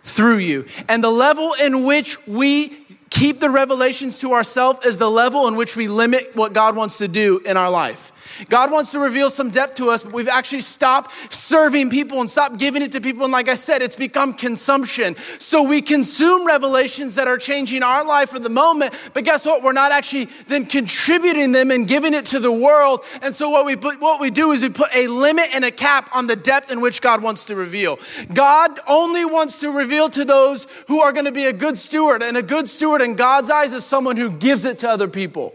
through 0.02 0.38
you. 0.38 0.66
And 0.88 1.04
the 1.04 1.10
level 1.10 1.52
in 1.62 1.84
which 1.84 2.24
we 2.26 2.68
keep 3.10 3.38
the 3.38 3.50
revelations 3.50 4.20
to 4.20 4.32
ourselves 4.32 4.84
is 4.84 4.98
the 4.98 5.10
level 5.10 5.46
in 5.46 5.54
which 5.54 5.76
we 5.76 5.86
limit 5.86 6.34
what 6.34 6.52
God 6.52 6.74
wants 6.74 6.98
to 6.98 7.06
do 7.06 7.40
in 7.46 7.56
our 7.56 7.70
life. 7.70 8.10
God 8.48 8.70
wants 8.70 8.92
to 8.92 9.00
reveal 9.00 9.30
some 9.30 9.50
depth 9.50 9.76
to 9.76 9.90
us, 9.90 10.02
but 10.02 10.12
we've 10.12 10.28
actually 10.28 10.60
stopped 10.60 11.32
serving 11.32 11.90
people 11.90 12.20
and 12.20 12.28
stopped 12.28 12.58
giving 12.58 12.82
it 12.82 12.92
to 12.92 13.00
people. 13.00 13.24
And 13.24 13.32
like 13.32 13.48
I 13.48 13.54
said, 13.54 13.82
it's 13.82 13.96
become 13.96 14.34
consumption. 14.34 15.16
So 15.16 15.62
we 15.62 15.82
consume 15.82 16.46
revelations 16.46 17.14
that 17.14 17.28
are 17.28 17.38
changing 17.38 17.82
our 17.82 18.04
life 18.04 18.30
for 18.30 18.38
the 18.38 18.48
moment, 18.48 19.10
but 19.12 19.24
guess 19.24 19.44
what? 19.46 19.62
We're 19.62 19.72
not 19.72 19.92
actually 19.92 20.28
then 20.46 20.66
contributing 20.66 21.52
them 21.52 21.70
and 21.70 21.86
giving 21.86 22.14
it 22.14 22.26
to 22.26 22.38
the 22.38 22.52
world. 22.52 23.00
And 23.22 23.34
so 23.34 23.50
what 23.50 23.66
we 23.66 23.76
put, 23.76 24.00
what 24.00 24.20
we 24.20 24.30
do 24.30 24.52
is 24.52 24.62
we 24.62 24.68
put 24.68 24.94
a 24.94 25.06
limit 25.06 25.46
and 25.54 25.64
a 25.64 25.70
cap 25.70 26.10
on 26.14 26.26
the 26.26 26.36
depth 26.36 26.70
in 26.70 26.80
which 26.80 27.00
God 27.00 27.22
wants 27.22 27.44
to 27.46 27.56
reveal. 27.56 27.98
God 28.32 28.78
only 28.88 29.24
wants 29.24 29.60
to 29.60 29.70
reveal 29.70 30.08
to 30.10 30.24
those 30.24 30.66
who 30.88 31.00
are 31.00 31.12
going 31.12 31.26
to 31.26 31.32
be 31.32 31.46
a 31.46 31.52
good 31.52 31.78
steward, 31.78 32.22
and 32.22 32.36
a 32.36 32.42
good 32.42 32.68
steward 32.68 33.02
in 33.02 33.14
God's 33.14 33.50
eyes 33.50 33.72
is 33.72 33.84
someone 33.84 34.16
who 34.16 34.30
gives 34.30 34.64
it 34.64 34.78
to 34.80 34.88
other 34.88 35.08
people. 35.08 35.54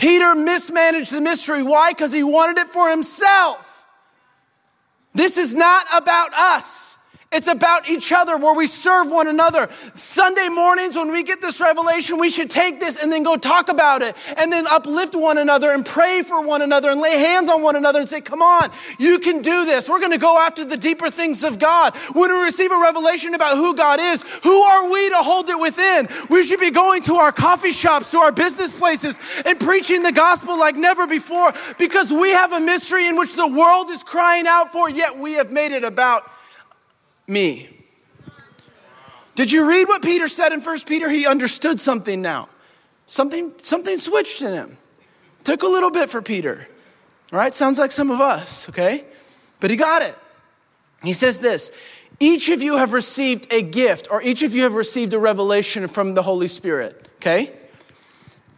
Peter 0.00 0.34
mismanaged 0.34 1.12
the 1.12 1.20
mystery. 1.20 1.62
Why? 1.62 1.90
Because 1.90 2.10
he 2.10 2.24
wanted 2.24 2.58
it 2.58 2.68
for 2.68 2.88
himself. 2.88 3.84
This 5.12 5.36
is 5.36 5.54
not 5.54 5.86
about 5.94 6.32
us. 6.32 6.89
It's 7.32 7.46
about 7.46 7.88
each 7.88 8.10
other 8.10 8.36
where 8.36 8.56
we 8.56 8.66
serve 8.66 9.08
one 9.08 9.28
another. 9.28 9.68
Sunday 9.94 10.48
mornings, 10.48 10.96
when 10.96 11.12
we 11.12 11.22
get 11.22 11.40
this 11.40 11.60
revelation, 11.60 12.18
we 12.18 12.28
should 12.28 12.50
take 12.50 12.80
this 12.80 13.00
and 13.00 13.12
then 13.12 13.22
go 13.22 13.36
talk 13.36 13.68
about 13.68 14.02
it 14.02 14.16
and 14.36 14.52
then 14.52 14.66
uplift 14.66 15.14
one 15.14 15.38
another 15.38 15.70
and 15.70 15.86
pray 15.86 16.24
for 16.24 16.44
one 16.44 16.60
another 16.60 16.90
and 16.90 17.00
lay 17.00 17.16
hands 17.20 17.48
on 17.48 17.62
one 17.62 17.76
another 17.76 18.00
and 18.00 18.08
say, 18.08 18.20
Come 18.20 18.42
on, 18.42 18.68
you 18.98 19.20
can 19.20 19.42
do 19.42 19.64
this. 19.64 19.88
We're 19.88 20.00
going 20.00 20.10
to 20.10 20.18
go 20.18 20.40
after 20.40 20.64
the 20.64 20.76
deeper 20.76 21.08
things 21.08 21.44
of 21.44 21.60
God. 21.60 21.96
When 22.14 22.32
we 22.32 22.42
receive 22.42 22.72
a 22.72 22.80
revelation 22.80 23.34
about 23.34 23.56
who 23.56 23.76
God 23.76 24.00
is, 24.00 24.22
who 24.42 24.62
are 24.62 24.90
we 24.90 25.08
to 25.10 25.18
hold 25.18 25.48
it 25.50 25.60
within? 25.60 26.08
We 26.30 26.42
should 26.42 26.58
be 26.58 26.72
going 26.72 27.02
to 27.02 27.14
our 27.14 27.30
coffee 27.30 27.70
shops, 27.70 28.10
to 28.10 28.18
our 28.18 28.32
business 28.32 28.72
places, 28.72 29.20
and 29.46 29.60
preaching 29.60 30.02
the 30.02 30.10
gospel 30.10 30.58
like 30.58 30.74
never 30.74 31.06
before 31.06 31.52
because 31.78 32.12
we 32.12 32.30
have 32.30 32.52
a 32.52 32.60
mystery 32.60 33.06
in 33.06 33.16
which 33.16 33.36
the 33.36 33.46
world 33.46 33.88
is 33.90 34.02
crying 34.02 34.48
out 34.48 34.72
for, 34.72 34.90
yet 34.90 35.16
we 35.16 35.34
have 35.34 35.52
made 35.52 35.70
it 35.70 35.84
about 35.84 36.28
me. 37.30 37.68
Did 39.36 39.52
you 39.52 39.66
read 39.66 39.88
what 39.88 40.02
Peter 40.02 40.28
said 40.28 40.52
in 40.52 40.60
1 40.60 40.80
Peter? 40.86 41.08
He 41.08 41.26
understood 41.26 41.80
something 41.80 42.20
now. 42.20 42.48
Something, 43.06 43.54
something 43.58 43.96
switched 43.96 44.42
in 44.42 44.52
him. 44.52 44.76
Took 45.44 45.62
a 45.62 45.66
little 45.66 45.90
bit 45.90 46.10
for 46.10 46.20
Peter. 46.20 46.68
All 47.32 47.38
right, 47.38 47.54
sounds 47.54 47.78
like 47.78 47.92
some 47.92 48.10
of 48.10 48.20
us, 48.20 48.68
okay? 48.68 49.04
But 49.60 49.70
he 49.70 49.76
got 49.76 50.02
it. 50.02 50.14
He 51.02 51.12
says 51.12 51.40
this 51.40 51.70
each 52.18 52.50
of 52.50 52.60
you 52.60 52.76
have 52.76 52.92
received 52.92 53.50
a 53.50 53.62
gift, 53.62 54.08
or 54.10 54.22
each 54.22 54.42
of 54.42 54.54
you 54.54 54.64
have 54.64 54.74
received 54.74 55.14
a 55.14 55.18
revelation 55.18 55.88
from 55.88 56.14
the 56.14 56.22
Holy 56.22 56.48
Spirit, 56.48 57.08
okay? 57.16 57.50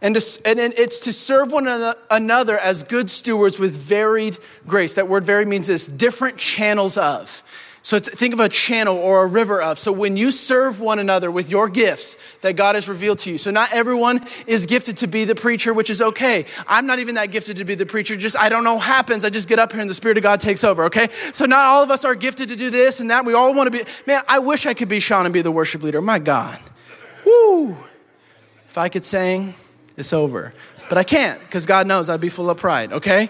And, 0.01 0.15
to, 0.15 0.41
and 0.45 0.59
it's 0.59 0.99
to 1.01 1.13
serve 1.13 1.53
one 1.53 1.65
another 2.11 2.57
as 2.57 2.83
good 2.83 3.09
stewards 3.09 3.57
with 3.57 3.73
varied 3.73 4.37
grace. 4.67 4.95
That 4.95 5.07
word 5.07 5.23
varied 5.23 5.47
means 5.47 5.67
this 5.67 5.87
different 5.87 6.37
channels 6.37 6.97
of. 6.97 7.41
So 7.85 7.99
think 7.99 8.33
of 8.33 8.39
a 8.39 8.47
channel 8.47 8.95
or 8.95 9.23
a 9.23 9.27
river 9.27 9.61
of. 9.61 9.77
So 9.77 9.91
when 9.91 10.15
you 10.15 10.31
serve 10.31 10.79
one 10.79 10.99
another 10.99 11.29
with 11.29 11.49
your 11.49 11.67
gifts 11.67 12.15
that 12.39 12.55
God 12.55 12.75
has 12.75 12.87
revealed 12.87 13.19
to 13.19 13.31
you. 13.31 13.37
So 13.37 13.51
not 13.51 13.73
everyone 13.73 14.21
is 14.47 14.65
gifted 14.65 14.97
to 14.97 15.07
be 15.07 15.25
the 15.25 15.35
preacher, 15.35 15.73
which 15.73 15.89
is 15.89 16.01
okay. 16.01 16.45
I'm 16.65 16.87
not 16.87 16.99
even 16.99 17.15
that 17.15 17.29
gifted 17.29 17.57
to 17.57 17.65
be 17.65 17.75
the 17.75 17.85
preacher. 17.85 18.15
Just 18.15 18.39
I 18.39 18.47
don't 18.47 18.63
know 18.63 18.75
what 18.75 18.85
happens. 18.85 19.25
I 19.25 19.29
just 19.29 19.49
get 19.49 19.59
up 19.59 19.73
here 19.73 19.81
and 19.81 19.89
the 19.89 19.93
Spirit 19.93 20.15
of 20.15 20.23
God 20.23 20.39
takes 20.39 20.63
over, 20.63 20.85
okay? 20.85 21.09
So 21.33 21.43
not 21.45 21.59
all 21.59 21.83
of 21.83 21.91
us 21.91 22.05
are 22.05 22.15
gifted 22.15 22.47
to 22.49 22.55
do 22.55 22.69
this 22.69 23.01
and 23.01 23.11
that. 23.11 23.25
We 23.25 23.33
all 23.33 23.53
want 23.53 23.69
to 23.69 23.77
be, 23.77 23.83
man, 24.07 24.21
I 24.29 24.39
wish 24.39 24.65
I 24.65 24.73
could 24.73 24.87
be 24.87 25.01
Sean 25.01 25.25
and 25.25 25.33
be 25.33 25.41
the 25.41 25.51
worship 25.51 25.83
leader. 25.83 26.01
My 26.01 26.19
God. 26.19 26.57
Woo! 27.25 27.75
If 28.69 28.77
I 28.77 28.87
could 28.87 29.03
sing, 29.03 29.55
it's 29.97 30.13
over. 30.13 30.53
But 30.87 30.97
I 30.97 31.03
can't 31.03 31.37
because 31.41 31.65
God 31.65 31.85
knows 31.85 32.07
I'd 32.07 32.21
be 32.21 32.29
full 32.29 32.49
of 32.49 32.55
pride, 32.55 32.93
okay? 32.93 33.29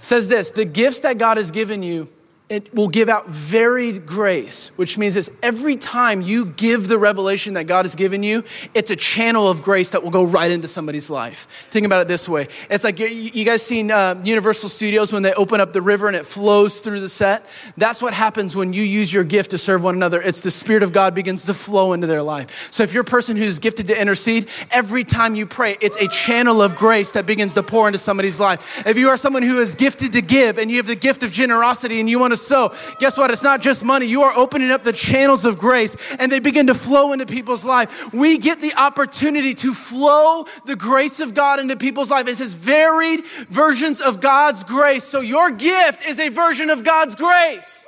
Says 0.00 0.28
this 0.28 0.50
the 0.50 0.64
gifts 0.64 1.00
that 1.00 1.18
God 1.18 1.36
has 1.36 1.50
given 1.50 1.82
you 1.82 2.08
it 2.50 2.74
will 2.74 2.88
give 2.88 3.08
out 3.08 3.28
varied 3.28 4.04
grace, 4.04 4.76
which 4.76 4.98
means 4.98 5.14
this 5.14 5.30
every 5.40 5.76
time 5.76 6.20
you 6.20 6.44
give 6.44 6.88
the 6.88 6.98
revelation 6.98 7.54
that 7.54 7.68
God 7.68 7.84
has 7.84 7.94
given 7.94 8.24
you, 8.24 8.42
it's 8.74 8.90
a 8.90 8.96
channel 8.96 9.48
of 9.48 9.62
grace 9.62 9.90
that 9.90 10.02
will 10.02 10.10
go 10.10 10.24
right 10.24 10.50
into 10.50 10.66
somebody's 10.66 11.08
life. 11.08 11.68
Think 11.70 11.86
about 11.86 12.00
it 12.00 12.08
this 12.08 12.28
way 12.28 12.48
it's 12.68 12.82
like 12.82 12.98
you 12.98 13.44
guys 13.44 13.62
seen 13.62 13.92
uh, 13.92 14.20
Universal 14.24 14.68
Studios 14.70 15.12
when 15.12 15.22
they 15.22 15.32
open 15.34 15.60
up 15.60 15.72
the 15.72 15.80
river 15.80 16.08
and 16.08 16.16
it 16.16 16.26
flows 16.26 16.80
through 16.80 16.98
the 16.98 17.08
set? 17.08 17.46
That's 17.76 18.02
what 18.02 18.14
happens 18.14 18.56
when 18.56 18.72
you 18.72 18.82
use 18.82 19.12
your 19.12 19.22
gift 19.22 19.52
to 19.52 19.58
serve 19.58 19.84
one 19.84 19.94
another. 19.94 20.20
It's 20.20 20.40
the 20.40 20.50
Spirit 20.50 20.82
of 20.82 20.92
God 20.92 21.14
begins 21.14 21.44
to 21.46 21.54
flow 21.54 21.92
into 21.92 22.08
their 22.08 22.22
life. 22.22 22.72
So 22.72 22.82
if 22.82 22.92
you're 22.92 23.02
a 23.02 23.04
person 23.04 23.36
who's 23.36 23.60
gifted 23.60 23.86
to 23.86 24.00
intercede, 24.00 24.48
every 24.72 25.04
time 25.04 25.36
you 25.36 25.46
pray, 25.46 25.76
it's 25.80 25.96
a 25.98 26.08
channel 26.08 26.62
of 26.62 26.74
grace 26.74 27.12
that 27.12 27.26
begins 27.26 27.54
to 27.54 27.62
pour 27.62 27.86
into 27.86 27.98
somebody's 27.98 28.40
life. 28.40 28.84
If 28.84 28.98
you 28.98 29.08
are 29.08 29.16
someone 29.16 29.44
who 29.44 29.60
is 29.60 29.76
gifted 29.76 30.14
to 30.14 30.20
give 30.20 30.58
and 30.58 30.68
you 30.68 30.78
have 30.78 30.88
the 30.88 30.96
gift 30.96 31.22
of 31.22 31.30
generosity 31.30 32.00
and 32.00 32.10
you 32.10 32.18
want 32.18 32.32
to 32.32 32.39
sow, 32.46 32.74
guess 32.98 33.16
what? 33.16 33.30
It's 33.30 33.42
not 33.42 33.60
just 33.60 33.84
money. 33.84 34.06
You 34.06 34.22
are 34.22 34.36
opening 34.36 34.70
up 34.70 34.84
the 34.84 34.92
channels 34.92 35.44
of 35.44 35.58
grace 35.58 35.96
and 36.18 36.30
they 36.30 36.40
begin 36.40 36.66
to 36.68 36.74
flow 36.74 37.12
into 37.12 37.26
people's 37.26 37.64
life. 37.64 38.12
We 38.12 38.38
get 38.38 38.60
the 38.60 38.74
opportunity 38.76 39.54
to 39.54 39.74
flow 39.74 40.46
the 40.64 40.76
grace 40.76 41.20
of 41.20 41.34
God 41.34 41.60
into 41.60 41.76
people's 41.76 42.10
life. 42.10 42.28
It 42.28 42.36
says 42.36 42.54
varied 42.54 43.24
versions 43.48 44.00
of 44.00 44.20
God's 44.20 44.64
grace. 44.64 45.04
So 45.04 45.20
your 45.20 45.50
gift 45.50 46.04
is 46.06 46.18
a 46.18 46.28
version 46.28 46.70
of 46.70 46.84
God's 46.84 47.14
grace. 47.14 47.86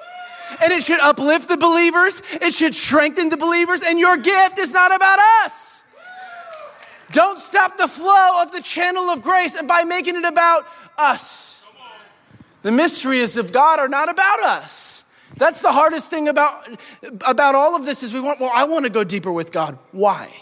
And 0.60 0.72
it 0.72 0.82
should 0.84 1.00
uplift 1.00 1.48
the 1.48 1.56
believers, 1.56 2.20
it 2.40 2.52
should 2.52 2.74
strengthen 2.74 3.30
the 3.30 3.38
believers, 3.38 3.82
and 3.82 3.98
your 3.98 4.18
gift 4.18 4.58
is 4.58 4.70
not 4.70 4.94
about 4.94 5.18
us. 5.44 5.82
Don't 7.10 7.38
stop 7.38 7.76
the 7.76 7.88
flow 7.88 8.42
of 8.42 8.52
the 8.52 8.60
channel 8.60 9.04
of 9.04 9.22
grace 9.22 9.54
and 9.54 9.68
by 9.68 9.84
making 9.84 10.16
it 10.16 10.24
about 10.24 10.66
us. 10.98 11.61
The 12.62 12.72
mysteries 12.72 13.36
of 13.36 13.52
God 13.52 13.78
are 13.78 13.88
not 13.88 14.08
about 14.08 14.40
us. 14.40 15.04
That's 15.36 15.62
the 15.62 15.72
hardest 15.72 16.10
thing 16.10 16.28
about, 16.28 16.68
about 17.26 17.54
all 17.54 17.74
of 17.74 17.84
this 17.84 18.02
is 18.02 18.14
we 18.14 18.20
want, 18.20 18.40
well, 18.40 18.52
I 18.54 18.64
want 18.64 18.84
to 18.84 18.90
go 18.90 19.02
deeper 19.02 19.32
with 19.32 19.50
God. 19.50 19.78
Why? 19.90 20.34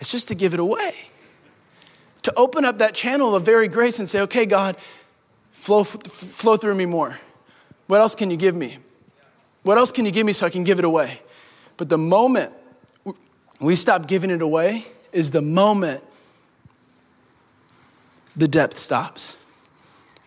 It's 0.00 0.10
just 0.10 0.28
to 0.28 0.34
give 0.34 0.54
it 0.54 0.60
away. 0.60 0.94
To 2.22 2.32
open 2.36 2.64
up 2.64 2.78
that 2.78 2.94
channel 2.94 3.34
of 3.34 3.44
very 3.44 3.68
grace 3.68 3.98
and 3.98 4.08
say, 4.08 4.20
okay, 4.22 4.46
God, 4.46 4.76
flow, 5.50 5.84
flow 5.84 6.56
through 6.56 6.74
me 6.74 6.86
more. 6.86 7.18
What 7.88 8.00
else 8.00 8.14
can 8.14 8.30
you 8.30 8.36
give 8.36 8.54
me? 8.54 8.78
What 9.62 9.76
else 9.76 9.92
can 9.92 10.06
you 10.06 10.12
give 10.12 10.24
me 10.24 10.32
so 10.32 10.46
I 10.46 10.50
can 10.50 10.64
give 10.64 10.78
it 10.78 10.84
away? 10.84 11.20
But 11.76 11.88
the 11.88 11.98
moment 11.98 12.54
we 13.60 13.74
stop 13.74 14.06
giving 14.06 14.30
it 14.30 14.42
away 14.42 14.86
is 15.12 15.30
the 15.30 15.42
moment 15.42 16.04
the 18.36 18.46
depth 18.46 18.78
stops. 18.78 19.36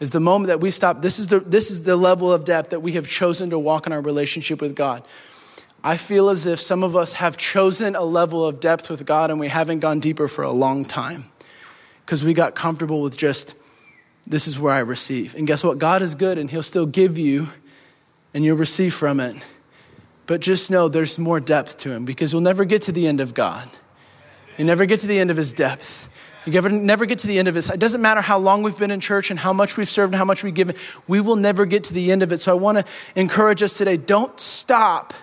Is 0.01 0.09
the 0.09 0.19
moment 0.19 0.47
that 0.47 0.59
we 0.59 0.71
stop. 0.71 1.03
This 1.03 1.19
is 1.19 1.27
the, 1.27 1.39
this 1.39 1.69
is 1.69 1.83
the 1.83 1.95
level 1.95 2.33
of 2.33 2.43
depth 2.43 2.71
that 2.71 2.79
we 2.81 2.93
have 2.93 3.07
chosen 3.07 3.51
to 3.51 3.59
walk 3.59 3.85
in 3.85 3.93
our 3.93 4.01
relationship 4.01 4.59
with 4.59 4.75
God. 4.75 5.05
I 5.83 5.95
feel 5.95 6.29
as 6.29 6.47
if 6.47 6.59
some 6.59 6.81
of 6.83 6.95
us 6.95 7.13
have 7.13 7.37
chosen 7.37 7.95
a 7.95 8.03
level 8.03 8.43
of 8.45 8.59
depth 8.59 8.89
with 8.89 9.05
God 9.05 9.29
and 9.29 9.39
we 9.39 9.47
haven't 9.47 9.79
gone 9.79 9.99
deeper 9.99 10.27
for 10.27 10.43
a 10.43 10.51
long 10.51 10.85
time 10.85 11.25
because 12.03 12.25
we 12.25 12.33
got 12.33 12.55
comfortable 12.55 13.03
with 13.03 13.15
just, 13.15 13.55
this 14.25 14.47
is 14.47 14.59
where 14.59 14.73
I 14.73 14.79
receive. 14.79 15.35
And 15.35 15.45
guess 15.45 15.63
what? 15.63 15.77
God 15.77 16.01
is 16.01 16.15
good 16.15 16.39
and 16.39 16.49
He'll 16.49 16.63
still 16.63 16.87
give 16.87 17.19
you 17.19 17.49
and 18.33 18.43
you'll 18.43 18.57
receive 18.57 18.95
from 18.95 19.19
it. 19.19 19.35
But 20.25 20.41
just 20.41 20.71
know 20.71 20.87
there's 20.87 21.19
more 21.19 21.39
depth 21.39 21.77
to 21.77 21.91
Him 21.91 22.05
because 22.05 22.33
we'll 22.33 22.41
never 22.41 22.65
get 22.65 22.81
to 22.83 22.91
the 22.91 23.05
end 23.05 23.21
of 23.21 23.35
God. 23.35 23.69
You 24.57 24.65
never 24.65 24.87
get 24.87 24.99
to 25.01 25.07
the 25.07 25.19
end 25.19 25.29
of 25.29 25.37
His 25.37 25.53
depth. 25.53 26.09
You 26.45 26.59
never, 26.69 27.05
get 27.05 27.19
to 27.19 27.27
the 27.27 27.37
end 27.37 27.47
of 27.47 27.55
it. 27.55 27.69
It 27.69 27.79
doesn't 27.79 28.01
matter 28.01 28.21
how 28.21 28.39
long 28.39 28.63
we've 28.63 28.77
been 28.77 28.89
in 28.89 28.99
church 28.99 29.29
and 29.29 29.39
how 29.39 29.53
much 29.53 29.77
we've 29.77 29.87
served 29.87 30.13
and 30.13 30.17
how 30.17 30.25
much 30.25 30.43
we've 30.43 30.53
given. 30.53 30.75
We 31.07 31.21
will 31.21 31.35
never 31.35 31.65
get 31.65 31.83
to 31.85 31.93
the 31.93 32.11
end 32.11 32.23
of 32.23 32.31
it. 32.31 32.41
So 32.41 32.51
I 32.51 32.55
want 32.55 32.79
to 32.79 32.85
encourage 33.15 33.61
us 33.61 33.77
today 33.77 33.97
don't 33.97 34.39
stop 34.39 35.13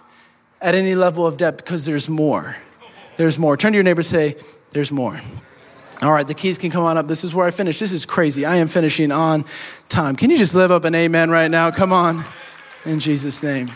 at 0.61 0.76
any 0.76 0.94
level 0.94 1.26
of 1.26 1.37
depth 1.37 1.64
because 1.64 1.87
there's 1.87 2.09
more. 2.09 2.57
There's 3.16 3.38
more. 3.38 3.57
Turn 3.57 3.72
to 3.72 3.76
your 3.76 3.83
neighbor 3.83 4.02
say, 4.02 4.37
There's 4.70 4.92
more. 4.92 5.20
All 6.00 6.12
right, 6.12 6.26
the 6.26 6.35
keys 6.35 6.59
can 6.59 6.70
come 6.70 6.85
on 6.85 6.96
up. 6.96 7.09
This 7.09 7.24
is 7.24 7.35
where 7.35 7.44
I 7.44 7.50
finish. 7.50 7.81
This 7.81 7.90
is 7.90 8.07
crazy. 8.07 8.46
I 8.46 8.57
am 8.57 8.68
finishing 8.68 9.11
on 9.11 9.44
time. 9.88 10.14
Can 10.14 10.31
you 10.31 10.38
just 10.38 10.54
live 10.54 10.70
up 10.70 10.85
an 10.85 10.94
amen 10.94 11.31
right 11.31 11.50
now? 11.50 11.72
Come 11.72 11.92
on. 11.92 12.24
In 12.85 13.00
Jesus' 13.00 13.42
name. 13.42 13.72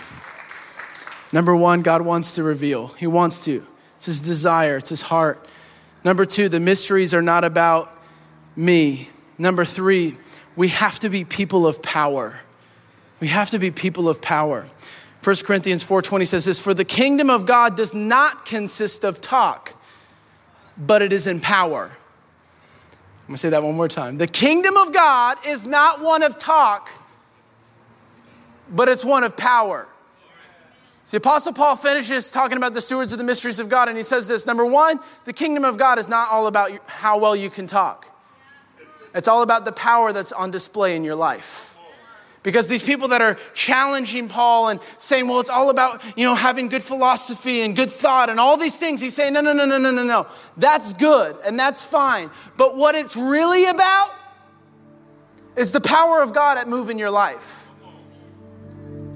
Number 1.33 1.57
one, 1.57 1.83
God 1.83 2.02
wants 2.02 2.37
to 2.37 2.44
reveal. 2.44 2.88
He 2.88 3.09
wants 3.09 3.44
to. 3.46 3.66
It's 3.96 4.07
his 4.07 4.20
desire, 4.20 4.76
it's 4.76 4.90
his 4.90 5.02
heart. 5.02 5.48
Number 6.05 6.25
two, 6.25 6.49
the 6.49 6.61
mysteries 6.61 7.15
are 7.15 7.23
not 7.23 7.45
about 7.45 7.97
me. 8.57 9.09
Number 9.38 9.65
three, 9.65 10.17
we 10.57 10.69
have 10.69 10.99
to 11.01 11.09
be 11.09 11.25
people 11.25 11.67
of 11.67 11.83
power. 11.83 12.41
We 13.21 13.29
have 13.29 13.51
to 13.51 13.59
be 13.59 13.71
people 13.71 14.09
of 14.09 14.21
power. 14.21 14.67
1 15.23 15.45
Corinthians 15.45 15.85
4:20 15.85 16.25
says 16.25 16.45
this, 16.45 16.59
"For 16.59 16.75
the 16.75 16.85
kingdom 16.85 17.31
of 17.31 17.47
God 17.47 17.77
does 17.77 17.95
not 17.95 18.45
consist 18.45 19.05
of 19.05 19.21
talk, 19.21 19.75
but 20.77 21.03
it 21.03 21.12
is 21.12 21.29
in 21.29 21.38
power." 21.38 21.85
I'm 21.85 23.29
going 23.29 23.35
to 23.35 23.38
say 23.38 23.51
that 23.51 23.62
one 23.62 23.77
more 23.77 23.87
time. 23.87 24.19
The 24.19 24.27
kingdom 24.27 24.77
of 24.77 24.93
God 24.93 25.38
is 25.47 25.65
not 25.65 26.01
one 26.01 26.25
of 26.25 26.38
talk, 26.38 26.91
but 28.69 28.88
it's 28.88 29.05
one 29.05 29.23
of 29.23 29.37
power. 29.37 29.87
The 31.12 31.18
Apostle 31.18 31.53
Paul 31.53 31.77
finishes 31.77 32.31
talking 32.31 32.57
about 32.57 32.72
the 32.72 32.81
stewards 32.81 33.12
of 33.12 33.18
the 33.18 33.25
mysteries 33.25 33.61
of 33.61 33.68
God, 33.68 33.87
and 33.87 33.98
he 33.98 34.03
says 34.03 34.29
this 34.29 34.46
Number 34.46 34.64
one, 34.64 34.98
the 35.25 35.35
kingdom 35.35 35.62
of 35.62 35.77
God 35.77 35.98
is 35.98 36.09
not 36.09 36.29
all 36.31 36.46
about 36.46 36.70
how 36.88 37.18
well 37.18 37.37
you 37.37 37.51
can 37.51 37.66
talk, 37.66 38.11
it's 39.14 39.29
all 39.29 39.42
about 39.42 39.66
the 39.66 39.72
power 39.72 40.14
that's 40.14 40.33
on 40.33 40.51
display 40.51 40.96
in 40.96 41.05
your 41.05 41.14
life. 41.14 41.68
Because 42.42 42.66
these 42.66 42.83
people 42.83 43.09
that 43.09 43.20
are 43.20 43.37
challenging 43.53 44.27
Paul 44.27 44.70
and 44.70 44.81
saying, 44.96 45.29
well, 45.29 45.38
it's 45.38 45.51
all 45.51 45.68
about, 45.68 46.03
you 46.18 46.27
know, 46.27 46.35
having 46.35 46.68
good 46.68 46.83
philosophy 46.83 47.61
and 47.61 47.77
good 47.77 47.90
thought 47.90 48.31
and 48.31 48.40
all 48.40 48.57
these 48.57 48.79
things, 48.79 49.01
he's 49.01 49.14
saying, 49.14 49.35
no, 49.35 49.40
no, 49.40 49.53
no, 49.53 49.64
no, 49.64 49.79
no, 49.79 49.92
no, 49.92 50.03
no. 50.03 50.27
That's 50.57 50.92
good 50.94 51.37
and 51.44 51.57
that's 51.57 51.85
fine. 51.85 52.31
But 52.57 52.77
what 52.77 52.96
it's 52.96 53.16
really 53.16 53.66
about 53.66 54.11
is 55.55 55.70
the 55.70 55.81
power 55.81 56.20
of 56.20 56.35
God 56.35 56.59
at 56.59 56.66
move 56.66 56.90
in 56.90 56.98
your 56.98 57.11
life. 57.11 57.62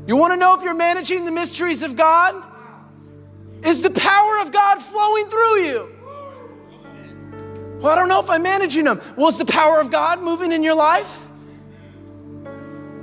You 0.07 0.17
want 0.17 0.33
to 0.33 0.37
know 0.37 0.55
if 0.55 0.63
you're 0.63 0.75
managing 0.75 1.25
the 1.25 1.33
mysteries 1.33 1.83
of 1.83 1.97
God? 1.97 2.43
Is 3.65 3.83
the 3.83 3.91
power 3.91 4.39
of 4.41 4.53
God 4.53 4.79
flowing 4.81 5.25
through 5.27 5.57
you? 5.63 5.97
Well, 7.81 7.89
I 7.89 7.97
don't 7.97 8.09
know 8.09 8.21
if 8.21 8.31
I'm 8.31 8.43
managing 8.43 8.85
them. 8.85 9.01
Well, 9.17 9.29
is 9.29 9.39
the 9.39 9.45
power 9.45 9.81
of 9.81 9.91
God 9.91 10.23
moving 10.23 10.53
in 10.53 10.63
your 10.63 10.77
life? 10.77 11.29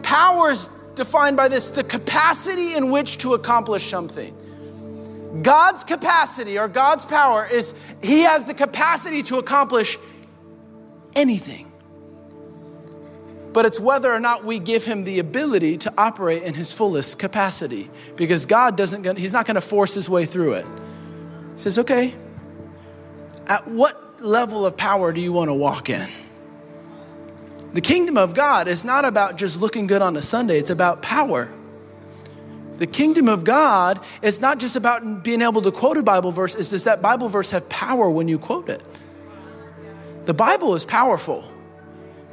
Power 0.02 0.52
is 0.52 0.70
defined 0.96 1.36
by 1.36 1.48
this 1.50 1.72
the 1.72 1.84
capacity 1.84 2.76
in 2.76 2.90
which 2.90 3.18
to 3.20 3.34
accomplish 3.34 3.90
something. 3.90 5.42
God's 5.42 5.84
capacity 5.84 6.58
or 6.58 6.68
God's 6.68 7.06
power 7.06 7.46
is 7.46 7.74
He 8.02 8.22
has 8.22 8.46
the 8.46 8.54
capacity 8.54 9.24
to 9.24 9.40
accomplish 9.40 9.98
anything. 11.16 11.73
But 13.54 13.66
it's 13.66 13.80
whether 13.80 14.12
or 14.12 14.20
not 14.20 14.44
we 14.44 14.60
give 14.60 14.84
Him 14.84 15.04
the 15.04 15.20
ability 15.20 15.78
to 15.80 15.94
operate 15.98 16.44
in 16.44 16.56
His 16.56 16.74
fullest 16.74 17.20
capacity. 17.20 17.90
Because 18.16 18.46
God 18.46 18.76
doesn't, 18.76 19.18
He's 19.18 19.34
not 19.34 19.46
going 19.46 19.56
to 19.56 19.62
force 19.62 19.94
His 19.94 20.10
way 20.10 20.26
through 20.26 20.54
it. 20.54 20.66
He 21.54 21.60
says, 21.60 21.80
okay, 21.80 22.14
at 23.48 23.68
what 23.68 24.24
level 24.24 24.66
of 24.66 24.76
power 24.76 25.12
do 25.12 25.22
you 25.22 25.32
want 25.32 25.50
to 25.50 25.54
walk 25.54 25.90
in? 25.90 26.10
The 27.74 27.82
kingdom 27.82 28.18
of 28.18 28.34
God 28.34 28.68
is 28.68 28.86
not 28.86 29.04
about 29.04 29.36
just 29.38 29.60
looking 29.60 29.88
good 29.88 30.02
on 30.02 30.16
a 30.16 30.22
Sunday, 30.22 30.60
it's 30.60 30.70
about 30.70 31.02
power. 31.02 31.52
The 32.78 32.88
kingdom 32.88 33.28
of 33.30 33.44
God 33.44 34.04
is 34.22 34.42
not 34.42 34.60
just 34.60 34.76
about 34.76 35.24
being 35.24 35.42
able 35.42 35.62
to 35.62 35.72
quote 35.72 35.98
a 35.98 36.04
Bible 36.04 36.32
verse, 36.32 36.56
it's 36.56 36.72
does 36.72 36.86
that 36.86 37.02
Bible 37.02 37.30
verse 37.30 37.52
have 37.52 37.68
power 37.70 38.10
when 38.10 38.28
you 38.28 38.40
quote 38.40 38.70
it? 38.70 38.84
The 40.24 40.34
Bible 40.34 40.74
is 40.76 40.86
powerful. 40.86 41.44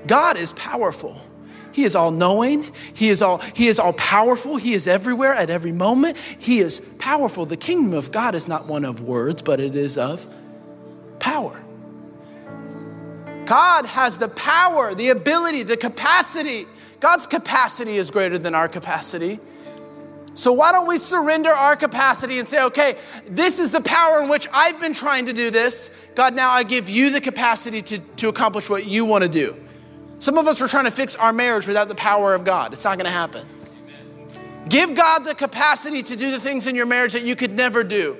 God 0.07 0.37
is 0.37 0.53
powerful. 0.55 1.21
He 1.73 1.85
is 1.85 1.95
all 1.95 2.11
knowing. 2.11 2.71
He 2.95 3.11
is 3.11 3.23
all, 3.23 3.39
he 3.39 3.69
is 3.69 3.79
all 3.79 3.93
powerful. 3.93 4.57
He 4.57 4.75
is 4.75 4.89
everywhere 4.89 5.35
at 5.35 5.51
every 5.51 5.73
moment. 5.73 6.17
He 6.17 6.61
is 6.61 6.81
powerful. 6.99 7.47
The 7.47 7.57
kingdom 7.57 7.95
of 7.95 8.11
God 8.11 8.35
is 8.35 8.49
not 8.49 8.67
one 8.67 8.85
of 8.85 9.03
words, 9.03 9.43
but 9.43 9.61
it 9.61 9.77
is 9.77 9.97
of 9.97 10.27
power. 11.19 11.63
God 13.47 13.87
has 13.87 14.19
the 14.19 14.29
power, 14.29 14.95
the 14.95 15.09
ability, 15.09 15.65
the 15.65 15.77
capacity. 15.77 16.67
God's 17.01 17.27
capacity 17.27 17.97
is 17.97 18.11
greater 18.11 18.39
than 18.39 18.55
our 18.55 18.69
capacity. 18.69 19.39
So, 20.35 20.53
why 20.53 20.71
don't 20.71 20.87
we 20.87 20.97
surrender 20.97 21.51
our 21.51 21.75
capacity 21.75 22.39
and 22.39 22.47
say, 22.47 22.63
okay, 22.65 22.97
this 23.29 23.59
is 23.59 23.73
the 23.73 23.81
power 23.81 24.23
in 24.23 24.29
which 24.29 24.47
I've 24.53 24.79
been 24.79 24.95
trying 24.95 25.27
to 25.27 25.33
do 25.33 25.51
this. 25.51 25.91
God, 26.15 26.37
now 26.37 26.51
I 26.51 26.63
give 26.63 26.89
you 26.89 27.11
the 27.11 27.21
capacity 27.21 27.83
to, 27.83 27.99
to 27.99 28.29
accomplish 28.29 28.71
what 28.71 28.87
you 28.87 29.05
want 29.05 29.23
to 29.23 29.29
do. 29.29 29.61
Some 30.21 30.37
of 30.37 30.47
us 30.47 30.61
are 30.61 30.69
trying 30.69 30.85
to 30.85 30.91
fix 30.91 31.17
our 31.17 31.33
marriage 31.33 31.67
without 31.67 31.89
the 31.89 31.95
power 31.95 32.35
of 32.35 32.45
God. 32.45 32.75
It's 32.75 32.85
not 32.85 32.97
going 32.99 33.07
to 33.07 33.11
happen. 33.11 33.47
Give 34.69 34.95
God 34.95 35.21
the 35.21 35.35
capacity 35.35 36.03
to 36.03 36.15
do 36.15 36.31
the 36.31 36.39
things 36.39 36.67
in 36.67 36.77
your 36.77 36.85
marriage 36.85 37.15
that 37.15 37.23
you 37.23 37.35
could 37.35 37.55
never 37.55 37.83
do. 37.83 38.19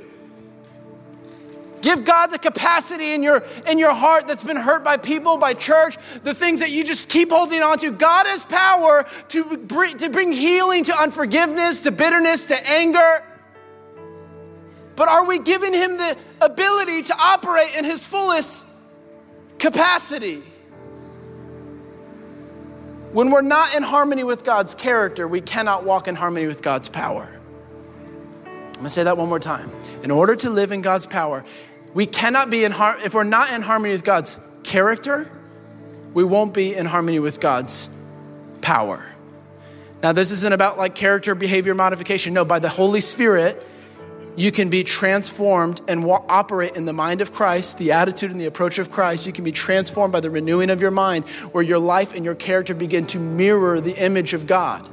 Give 1.83 2.03
God 2.03 2.29
the 2.29 2.39
capacity 2.39 3.13
in 3.13 3.23
your, 3.23 3.45
in 3.67 3.79
your 3.79 3.95
heart 3.95 4.27
that's 4.27 4.43
been 4.43 4.57
hurt 4.57 4.83
by 4.83 4.97
people, 4.97 5.37
by 5.37 5.53
church, 5.53 5.99
the 6.23 6.33
things 6.33 6.61
that 6.61 6.71
you 6.71 6.85
just 6.85 7.11
keep 7.11 7.31
holding 7.31 7.63
on 7.63 7.77
to. 7.79 7.91
God 7.91 8.27
has 8.27 8.47
power 8.47 9.07
to 9.29 9.59
bring, 9.59 9.99
to 9.99 10.09
bring 10.09 10.33
healing 10.33 10.85
to 10.85 10.97
unforgiveness, 10.99 11.83
to 11.83 11.91
bitterness, 11.91 12.47
to 12.47 12.71
anger. 12.71 13.23
But 14.97 15.09
are 15.09 15.27
we 15.27 15.39
giving 15.39 15.75
Him 15.75 15.99
the 15.99 16.17
ability 16.41 17.03
to 17.03 17.15
operate 17.19 17.77
in 17.77 17.85
His 17.85 18.07
fullest 18.07 18.65
capacity? 19.59 20.43
When 23.13 23.33
we're 23.33 23.43
not 23.43 23.75
in 23.75 23.83
harmony 23.83 24.23
with 24.23 24.45
God's 24.45 24.75
character, 24.77 25.27
we 25.27 25.41
cannot 25.41 25.85
walk 25.85 26.07
in 26.07 26.15
harmony 26.15 26.47
with 26.47 26.63
God's 26.63 26.89
power. 26.89 27.29
I'm 28.47 28.75
gonna 28.75 28.89
say 28.89 29.03
that 29.03 29.17
one 29.17 29.29
more 29.29 29.41
time. 29.41 29.71
In 30.05 30.13
order 30.13 30.37
to 30.37 30.51
live 30.51 30.71
in 30.71 30.81
God's 30.81 31.07
power, 31.07 31.45
we 31.93 32.07
cannot 32.07 32.51
be 32.51 32.65
in 32.65 32.71
har- 32.71 32.99
if 33.05 33.13
we're 33.13 33.25
not 33.25 33.53
in 33.53 33.63
harmony 33.63 33.95
with 33.95 34.05
God's 34.05 34.39
character, 34.63 35.29
we 36.15 36.23
won't 36.23 36.55
be 36.55 36.75
in 36.75 36.87
harmony 36.87 37.19
with 37.19 37.41
God's 37.41 37.89
power. 38.61 39.05
Now, 40.03 40.13
this 40.13 40.31
isn't 40.31 40.53
about 40.53 40.79
like 40.79 40.95
character 40.95 41.35
behavior 41.35 41.75
modification. 41.75 42.33
No, 42.33 42.45
by 42.45 42.61
the 42.61 42.69
Holy 42.69 43.01
Spirit, 43.01 43.61
you 44.37 44.53
can 44.53 44.71
be 44.71 44.85
transformed 44.85 45.81
and 45.89 46.05
wa- 46.05 46.25
operate 46.29 46.77
in 46.77 46.85
the 46.85 46.93
mind 46.93 47.21
of 47.21 47.33
Christ, 47.33 47.79
the 47.79 47.93
attitude 47.93 48.31
and 48.31 48.41
the 48.41 48.47
approach 48.47 48.79
of 48.79 48.91
Christ. 48.91 49.27
You 49.27 49.33
can 49.33 49.45
be 49.45 49.53
transformed 49.53 50.13
by 50.13 50.21
the 50.21 50.31
renewing 50.31 50.71
of 50.71 50.81
your 50.81 50.91
mind, 50.91 51.29
where 51.53 51.65
your 51.65 51.79
life 51.79 52.15
and 52.15 52.25
your 52.25 52.35
character 52.35 52.75
begin 52.75 53.07
to 53.09 53.19
mirror 53.19 53.81
the 53.81 53.97
image 54.03 54.35
of 54.35 54.47
God. 54.47 54.89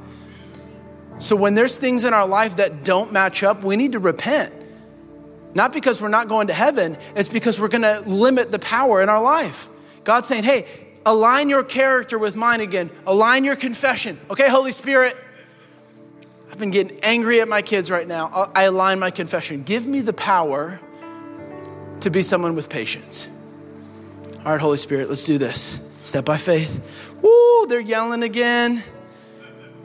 So, 1.20 1.34
when 1.34 1.54
there's 1.54 1.78
things 1.78 2.04
in 2.04 2.14
our 2.14 2.26
life 2.26 2.56
that 2.56 2.84
don't 2.84 3.12
match 3.12 3.42
up, 3.42 3.62
we 3.62 3.76
need 3.76 3.92
to 3.92 3.98
repent. 3.98 4.52
Not 5.54 5.72
because 5.72 6.00
we're 6.00 6.08
not 6.08 6.28
going 6.28 6.48
to 6.48 6.54
heaven, 6.54 6.96
it's 7.16 7.28
because 7.28 7.60
we're 7.60 7.68
gonna 7.68 8.00
limit 8.06 8.50
the 8.50 8.58
power 8.58 9.02
in 9.02 9.08
our 9.08 9.22
life. 9.22 9.68
God's 10.04 10.28
saying, 10.28 10.44
hey, 10.44 10.66
align 11.04 11.48
your 11.48 11.64
character 11.64 12.18
with 12.18 12.36
mine 12.36 12.60
again, 12.60 12.90
align 13.06 13.44
your 13.44 13.56
confession. 13.56 14.20
Okay, 14.30 14.48
Holy 14.48 14.72
Spirit, 14.72 15.16
I've 16.58 16.62
been 16.62 16.70
getting 16.72 16.98
angry 17.04 17.40
at 17.40 17.46
my 17.46 17.62
kids 17.62 17.88
right 17.88 18.08
now. 18.08 18.32
Uh, 18.34 18.50
I 18.52 18.64
align 18.64 18.98
my 18.98 19.12
confession. 19.12 19.62
Give 19.62 19.86
me 19.86 20.00
the 20.00 20.12
power 20.12 20.80
to 22.00 22.10
be 22.10 22.20
someone 22.20 22.56
with 22.56 22.68
patience. 22.68 23.28
All 24.44 24.50
right, 24.50 24.60
Holy 24.60 24.76
Spirit, 24.76 25.08
let's 25.08 25.24
do 25.24 25.38
this. 25.38 25.78
Step 26.02 26.24
by 26.24 26.36
faith. 26.36 27.14
Woo, 27.22 27.68
they're 27.68 27.78
yelling 27.78 28.24
again. 28.24 28.82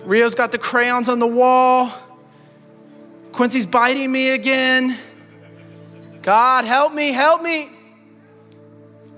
Rio's 0.04 0.34
got 0.34 0.52
the 0.52 0.58
crayons 0.58 1.10
on 1.10 1.20
the 1.20 1.28
wall. 1.28 1.92
Quincy's 3.34 3.68
biting 3.68 4.12
me 4.12 4.32
again. 4.32 4.98
God, 6.24 6.66
help 6.66 6.92
me, 6.92 7.12
help 7.12 7.44
me. 7.44 7.70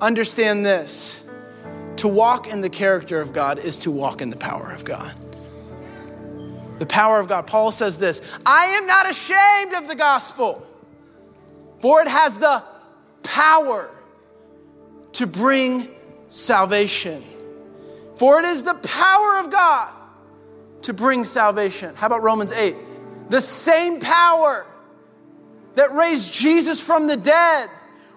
Understand 0.02 0.66
this 0.66 1.26
to 1.96 2.10
walk 2.10 2.48
in 2.48 2.60
the 2.60 2.70
character 2.70 3.22
of 3.22 3.32
God 3.32 3.60
is 3.60 3.80
to 3.80 3.92
walk 3.92 4.22
in 4.22 4.30
the 4.30 4.36
power 4.36 4.72
of 4.72 4.84
God. 4.84 5.16
The 6.78 6.86
power 6.86 7.20
of 7.20 7.28
God. 7.28 7.48
Paul 7.48 7.72
says 7.72 7.98
this 7.98 8.22
I 8.46 8.66
am 8.68 8.88
not 8.88 9.10
ashamed 9.10 9.74
of 9.74 9.88
the 9.88 9.96
gospel, 9.96 10.66
for 11.80 12.02
it 12.02 12.08
has 12.08 12.38
the 12.38 12.64
power 13.24 13.90
to 15.14 15.28
bring 15.28 15.90
salvation. 16.30 17.24
For 18.16 18.40
it 18.40 18.46
is 18.46 18.64
the 18.64 18.76
power 18.76 19.40
of 19.40 19.52
God 19.52 19.94
to 20.84 20.94
bring 20.94 21.26
salvation. 21.26 21.96
How 21.96 22.08
about 22.08 22.24
Romans 22.24 22.52
8? 22.52 22.76
The 23.30 23.42
same 23.42 24.00
power 24.00 24.66
that 25.74 25.92
raised 25.94 26.34
Jesus 26.34 26.86
from 26.86 27.08
the 27.08 27.18
dead 27.18 27.70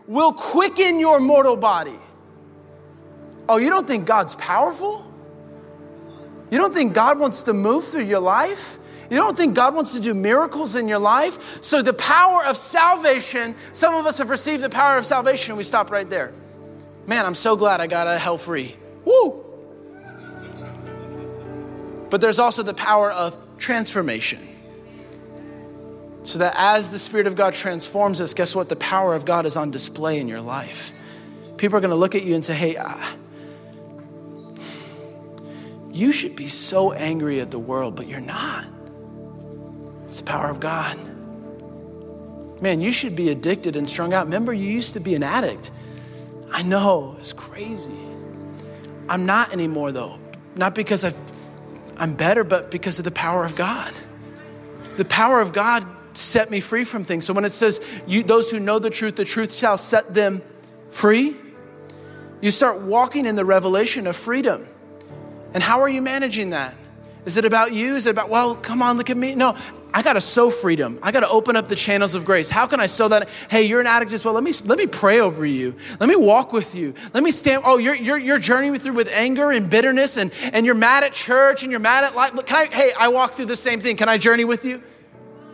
will 0.07 0.33
quicken 0.33 1.01
your 1.01 1.21
mortal 1.21 1.57
body. 1.57 1.99
Oh, 3.49 3.57
you 3.57 3.71
don't 3.71 3.87
think 3.87 4.07
God's 4.07 4.35
powerful? 4.37 5.08
You 6.51 6.59
don't 6.59 6.73
think 6.73 6.95
God 6.95 7.19
wants 7.19 7.43
to 7.45 7.53
move 7.53 7.85
through 7.87 8.05
your 8.05 8.21
life? 8.21 8.79
You 9.11 9.17
don't 9.17 9.37
think 9.37 9.55
God 9.55 9.75
wants 9.75 9.95
to 9.95 10.01
do 10.01 10.13
miracles 10.15 10.77
in 10.77 10.87
your 10.87 10.99
life? 10.99 11.63
So, 11.63 11.81
the 11.81 11.95
power 11.95 12.45
of 12.45 12.57
salvation, 12.57 13.55
some 13.73 13.95
of 13.95 14.07
us 14.07 14.19
have 14.19 14.29
received 14.29 14.63
the 14.63 14.69
power 14.69 14.99
of 14.99 15.07
salvation 15.07 15.53
and 15.53 15.59
we 15.59 15.65
stop 15.65 15.91
right 15.91 16.09
there. 16.09 16.33
Man, 17.07 17.25
I'm 17.25 17.35
so 17.35 17.57
glad 17.57 17.81
I 17.81 17.87
got 17.87 18.07
a 18.07 18.19
hell 18.19 18.37
free. 18.37 18.77
Woo! 19.05 19.45
But 22.11 22.21
there's 22.21 22.39
also 22.39 22.63
the 22.63 22.75
power 22.75 23.11
of 23.11 23.37
transformation. 23.59 24.47
So 26.25 26.39
that 26.39 26.55
as 26.57 26.91
the 26.91 26.99
Spirit 26.99 27.27
of 27.27 27.37
God 27.37 27.55
transforms 27.55 28.21
us, 28.21 28.35
guess 28.35 28.55
what? 28.55 28.69
The 28.69 28.77
power 28.77 29.15
of 29.15 29.25
God 29.25 29.47
is 29.47 29.57
on 29.57 29.71
display 29.71 30.21
in 30.21 30.29
your 30.29 30.43
life. 30.43 30.93
People 31.57 31.79
are 31.79 31.81
going 31.81 31.91
to 31.91 31.97
look 31.97 32.15
at 32.15 32.23
you 32.23 32.35
and 32.35 32.45
say, 32.45 32.55
hey, 32.55 32.77
you 35.99 36.13
should 36.13 36.37
be 36.37 36.47
so 36.47 36.93
angry 36.93 37.41
at 37.41 37.51
the 37.51 37.59
world, 37.59 37.97
but 37.97 38.07
you're 38.07 38.21
not. 38.21 38.65
It's 40.05 40.19
the 40.19 40.25
power 40.25 40.49
of 40.49 40.61
God. 40.61 40.97
Man, 42.63 42.81
you 42.81 42.93
should 42.93 43.17
be 43.17 43.31
addicted 43.31 43.75
and 43.75 43.89
strung 43.89 44.13
out. 44.13 44.27
Remember, 44.27 44.53
you 44.53 44.71
used 44.71 44.95
to 44.95 45.01
be 45.01 45.17
an 45.17 45.25
addict. 45.25 45.73
I 46.53 46.63
know, 46.63 47.17
it's 47.19 47.33
crazy. 47.33 47.99
I'm 49.09 49.27
not 49.27 49.53
anymore, 49.53 49.91
though. 49.91 50.19
Not 50.55 50.77
because 50.77 51.05
i 51.05 51.13
am 51.99 52.15
better, 52.15 52.45
but 52.45 52.71
because 52.71 53.01
of 53.01 53.05
the 53.05 53.11
power 53.11 53.45
of 53.45 53.57
God. 53.57 53.93
The 54.97 55.05
power 55.05 55.41
of 55.41 55.53
God 55.53 55.85
set 56.17 56.49
me 56.49 56.61
free 56.61 56.85
from 56.85 57.03
things. 57.03 57.27
So 57.27 57.35
when 57.35 57.45
it 57.45 57.51
says, 57.51 57.81
you, 58.07 58.23
those 58.23 58.53
who 58.53 58.61
know 58.61 58.79
the 58.79 58.91
truth, 58.91 59.17
the 59.17 59.25
truth 59.25 59.53
shall 59.53 59.77
set 59.77 60.15
them 60.15 60.43
free, 60.91 61.37
you 62.41 62.53
start 62.53 62.83
walking 62.83 63.27
in 63.27 63.35
the 63.35 63.45
revelation 63.45 64.07
of 64.07 64.15
freedom. 64.15 64.65
And 65.55 65.63
how 65.63 65.81
are 65.81 65.89
you 65.89 66.03
managing 66.03 66.51
that? 66.51 66.75
Is 67.25 67.37
it 67.37 67.45
about 67.45 67.73
you? 67.73 67.97
Is 67.97 68.07
it 68.07 68.11
about, 68.11 68.29
well, 68.29 68.55
come 68.55 68.81
on, 68.81 68.97
look 68.97 69.11
at 69.11 69.17
me? 69.17 69.35
No, 69.35 69.55
I 69.93 70.03
got 70.03 70.15
to 70.15 70.21
sow 70.21 70.51
freedom. 70.51 70.99
I 71.03 71.13
got 71.13 71.21
to 71.21 71.29
open 71.29 71.57
up 71.57 71.69
the 71.69 71.75
channels 71.75 72.15
of 72.15 72.25
grace. 72.25 72.49
How 72.49 72.67
can 72.67 72.81
I 72.81 72.87
sow 72.87 73.09
that? 73.09 73.29
Hey, 73.51 73.65
you're 73.65 73.81
an 73.81 73.87
addict 73.87 74.13
as 74.13 74.25
well. 74.25 74.35
Let 74.35 74.45
me, 74.45 74.53
let 74.65 74.79
me 74.79 74.87
pray 74.87 75.21
over 75.21 75.45
you. 75.45 75.75
Let 76.01 76.09
me 76.09 76.17
walk 76.17 76.53
with 76.53 76.75
you. 76.75 76.95
Let 77.15 77.23
me 77.23 77.31
stand. 77.31 77.63
Oh, 77.65 77.79
you're, 77.79 77.95
you're, 77.95 78.19
you're 78.19 78.39
journeying 78.39 78.79
through 78.79 78.95
with 78.95 79.11
anger 79.13 79.51
and 79.51 79.69
bitterness 79.69 80.17
and, 80.17 80.33
and 80.53 80.65
you're 80.65 80.75
mad 80.75 81.05
at 81.05 81.13
church 81.13 81.63
and 81.63 81.71
you're 81.71 81.81
mad 81.81 82.05
at 82.05 82.15
life. 82.15 82.33
Can 82.47 82.57
I, 82.57 82.75
hey, 82.75 82.93
I 82.99 83.09
walk 83.09 83.33
through 83.33 83.47
the 83.47 83.57
same 83.57 83.81
thing. 83.81 83.97
Can 83.97 84.09
I 84.09 84.19
journey 84.19 84.45
with 84.45 84.65
you? 84.65 84.83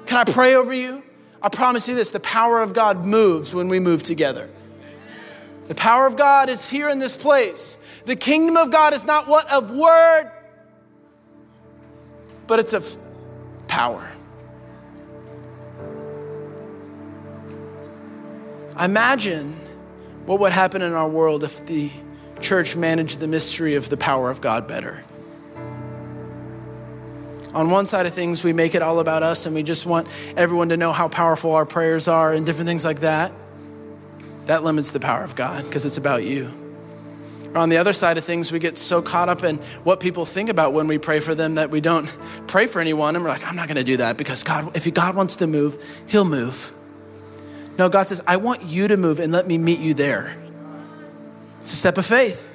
Can 0.07 0.18
I 0.18 0.24
pray 0.24 0.54
over 0.54 0.72
you? 0.72 1.02
I 1.40 1.48
promise 1.48 1.88
you 1.88 1.94
this 1.94 2.11
the 2.11 2.20
power 2.20 2.61
of 2.61 2.72
God 2.72 3.04
moves 3.04 3.54
when 3.54 3.68
we 3.68 3.78
move 3.78 4.02
together. 4.02 4.48
The 5.66 5.74
power 5.74 6.07
of 6.07 6.16
God 6.16 6.48
is 6.48 6.68
here 6.68 6.88
in 6.90 6.98
this 6.98 7.16
place. 7.16 7.79
The 8.05 8.16
kingdom 8.16 8.57
of 8.57 8.70
God 8.70 8.92
is 8.92 9.05
not 9.05 9.29
what 9.29 9.50
of 9.50 9.70
word, 9.70 10.31
but 12.46 12.59
it's 12.59 12.74
of 12.74 12.96
power. 13.66 14.07
Imagine 18.79 19.53
what 20.27 20.40
would 20.40 20.53
happen 20.53 20.83
in 20.83 20.92
our 20.92 21.09
world 21.09 21.44
if 21.44 21.64
the 21.64 21.90
church 22.40 22.77
managed 22.77 23.20
the 23.20 23.29
mystery 23.29 23.74
of 23.74 23.88
the 23.88 23.96
power 23.96 24.31
of 24.31 24.40
God 24.40 24.66
better. 24.66 25.03
On 27.55 27.70
one 27.70 27.87
side 27.87 28.05
of 28.05 28.12
things, 28.12 28.42
we 28.42 28.53
make 28.53 28.74
it 28.74 28.83
all 28.83 28.98
about 28.98 29.22
us 29.22 29.46
and 29.46 29.55
we 29.55 29.62
just 29.62 29.87
want 29.87 30.09
everyone 30.37 30.70
to 30.70 30.77
know 30.77 30.92
how 30.92 31.09
powerful 31.09 31.55
our 31.55 31.64
prayers 31.64 32.09
are 32.09 32.33
and 32.33 32.44
different 32.44 32.66
things 32.66 32.85
like 32.85 33.00
that. 33.00 33.33
That 34.46 34.62
limits 34.62 34.90
the 34.90 35.00
power 35.00 35.24
of 35.24 35.35
God 35.35 35.64
because 35.64 35.85
it's 35.85 35.96
about 35.96 36.24
you. 36.24 36.50
Or 37.54 37.59
on 37.59 37.68
the 37.68 37.76
other 37.76 37.92
side 37.92 38.18
of 38.18 38.24
things, 38.24 38.50
we 38.50 38.59
get 38.59 38.76
so 38.76 39.00
caught 39.00 39.28
up 39.28 39.44
in 39.44 39.57
what 39.85 40.00
people 40.00 40.26
think 40.26 40.48
about 40.48 40.72
when 40.72 40.88
we 40.88 40.98
pray 40.98 41.20
for 41.20 41.35
them 41.35 41.54
that 41.54 41.70
we 41.70 41.80
don't 41.80 42.07
pray 42.48 42.66
for 42.66 42.80
anyone 42.80 43.14
and 43.14 43.24
we're 43.24 43.30
like, 43.30 43.46
I'm 43.46 43.54
not 43.54 43.68
going 43.68 43.76
to 43.76 43.85
do 43.85 43.98
that 43.98 44.18
because 44.18 44.42
God, 44.42 44.76
if 44.76 44.92
God 44.92 45.14
wants 45.14 45.37
to 45.37 45.46
move, 45.46 45.83
He'll 46.09 46.24
move. 46.24 46.72
No, 47.78 47.88
God 47.88 48.09
says, 48.09 48.22
I 48.26 48.37
want 48.37 48.62
you 48.62 48.88
to 48.88 48.96
move 48.96 49.20
and 49.20 49.33
let 49.33 49.46
me 49.46 49.57
meet 49.57 49.78
you 49.78 49.94
there. 49.94 50.37
It's 51.61 51.72
a 51.72 51.76
step 51.76 51.96
of 51.96 52.04
faith. 52.04 52.50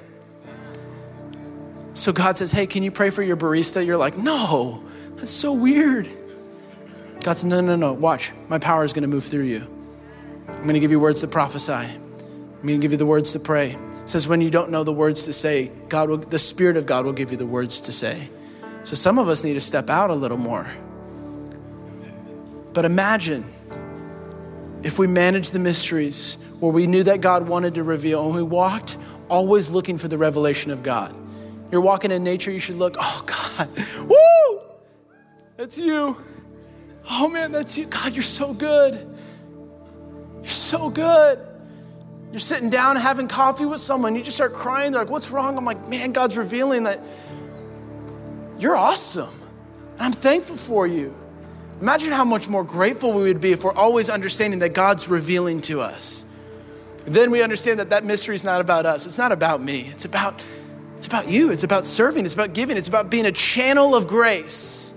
So 1.94 2.12
God 2.12 2.38
says, 2.38 2.52
Hey, 2.52 2.68
can 2.68 2.84
you 2.84 2.92
pray 2.92 3.10
for 3.10 3.24
your 3.24 3.38
barista? 3.38 3.86
You're 3.86 3.98
like, 3.98 4.18
No, 4.18 4.84
that's 5.16 5.32
so 5.32 5.54
weird. 5.54 6.08
God 7.24 7.34
says, 7.34 7.46
No, 7.46 7.62
no, 7.62 7.76
no, 7.76 7.94
watch. 7.94 8.32
My 8.50 8.60
power 8.60 8.84
is 8.84 8.94
going 8.94 9.04
to 9.04 9.08
move 9.10 9.24
through 9.24 9.44
you. 9.44 9.79
I'm 10.60 10.66
going 10.66 10.74
to 10.74 10.82
give 10.82 10.92
you 10.92 11.00
words 11.00 11.22
to 11.22 11.28
prophesy. 11.28 11.72
I'm 11.72 12.62
going 12.64 12.76
to 12.76 12.78
give 12.80 12.92
you 12.92 12.98
the 12.98 13.06
words 13.06 13.32
to 13.32 13.40
pray. 13.40 13.78
It 14.04 14.10
says, 14.10 14.28
When 14.28 14.42
you 14.42 14.50
don't 14.50 14.72
know 14.72 14.84
the 14.84 14.92
words 14.92 15.24
to 15.24 15.34
say, 15.34 15.72
God 15.88 16.10
will, 16.10 16.18
the 16.18 16.38
Spirit 16.38 16.76
of 16.76 16.86
God 16.86 17.06
will 17.06 17.14
give 17.14 17.32
you 17.32 17.38
the 17.38 17.46
words 17.46 17.80
to 17.82 17.94
say. 17.94 18.28
So 18.84 18.96
some 18.96 19.18
of 19.18 19.30
us 19.30 19.46
need 19.46 19.54
to 19.54 19.62
step 19.62 19.90
out 19.90 20.10
a 20.10 20.14
little 20.14 20.38
more. 20.38 20.68
But 22.74 22.84
imagine 22.84 23.46
if 24.84 25.00
we 25.00 25.08
managed 25.08 25.54
the 25.54 25.60
mysteries 25.60 26.38
where 26.60 26.74
we 26.74 26.88
knew 26.88 27.04
that 27.04 27.22
God 27.22 27.48
wanted 27.48 27.76
to 27.76 27.84
reveal 27.84 28.26
and 28.26 28.36
we 28.36 28.44
walked 28.44 28.98
always 29.30 29.72
looking 29.72 29.98
for 29.98 30.10
the 30.10 30.18
revelation 30.18 30.72
of 30.72 30.84
God. 30.84 31.16
You're 31.72 31.80
walking 31.80 32.12
in 32.12 32.22
nature, 32.22 32.52
you 32.52 32.60
should 32.60 32.76
look, 32.76 32.98
oh 33.00 33.24
God, 33.26 33.70
woo! 34.10 34.62
That's 35.56 35.78
you. 35.78 36.22
Oh 37.10 37.30
man, 37.30 37.54
that's 37.54 37.78
you. 37.78 37.86
God, 37.86 38.14
you're 38.14 38.24
so 38.24 38.54
good. 38.54 39.09
You're 40.50 40.56
so 40.56 40.90
good. 40.90 41.38
You're 42.32 42.40
sitting 42.40 42.72
down 42.72 42.96
having 42.96 43.28
coffee 43.28 43.66
with 43.66 43.80
someone, 43.80 44.16
you 44.16 44.24
just 44.24 44.36
start 44.36 44.52
crying. 44.52 44.92
They're 44.92 45.02
like, 45.02 45.12
what's 45.12 45.30
wrong? 45.30 45.56
I'm 45.56 45.64
like, 45.64 45.88
man, 45.88 46.12
God's 46.12 46.40
revealing 46.40 46.86
that 46.86 47.04
you're 48.58 48.76
awesome. 48.76 49.30
And 49.98 50.02
I'm 50.08 50.12
thankful 50.12 50.56
for 50.56 50.88
you. 50.88 51.14
Imagine 51.80 52.14
how 52.14 52.26
much 52.26 52.50
more 52.50 52.64
grateful 52.64 53.14
we 53.14 53.22
would 53.26 53.40
be 53.40 53.52
if 53.52 53.64
we're 53.64 53.76
always 53.76 54.10
understanding 54.10 54.58
that 54.62 54.74
God's 54.74 55.08
revealing 55.08 55.62
to 55.62 55.82
us. 55.82 56.26
Then 57.06 57.30
we 57.30 57.44
understand 57.44 57.78
that 57.80 57.92
that 57.92 58.04
mystery 58.04 58.34
is 58.34 58.44
not 58.44 58.60
about 58.60 58.88
us. 58.88 59.06
It's 59.06 59.20
not 59.20 59.32
about 59.32 59.62
me. 59.62 59.82
It's 59.94 60.06
about 60.06 60.42
it's 60.96 61.06
about 61.06 61.28
you. 61.28 61.52
It's 61.52 61.64
about 61.64 61.86
serving. 61.86 62.26
It's 62.26 62.34
about 62.34 62.56
giving. 62.56 62.76
It's 62.76 62.88
about 62.88 63.12
being 63.12 63.28
a 63.28 63.32
channel 63.32 63.94
of 63.94 64.08
grace. 64.08 64.96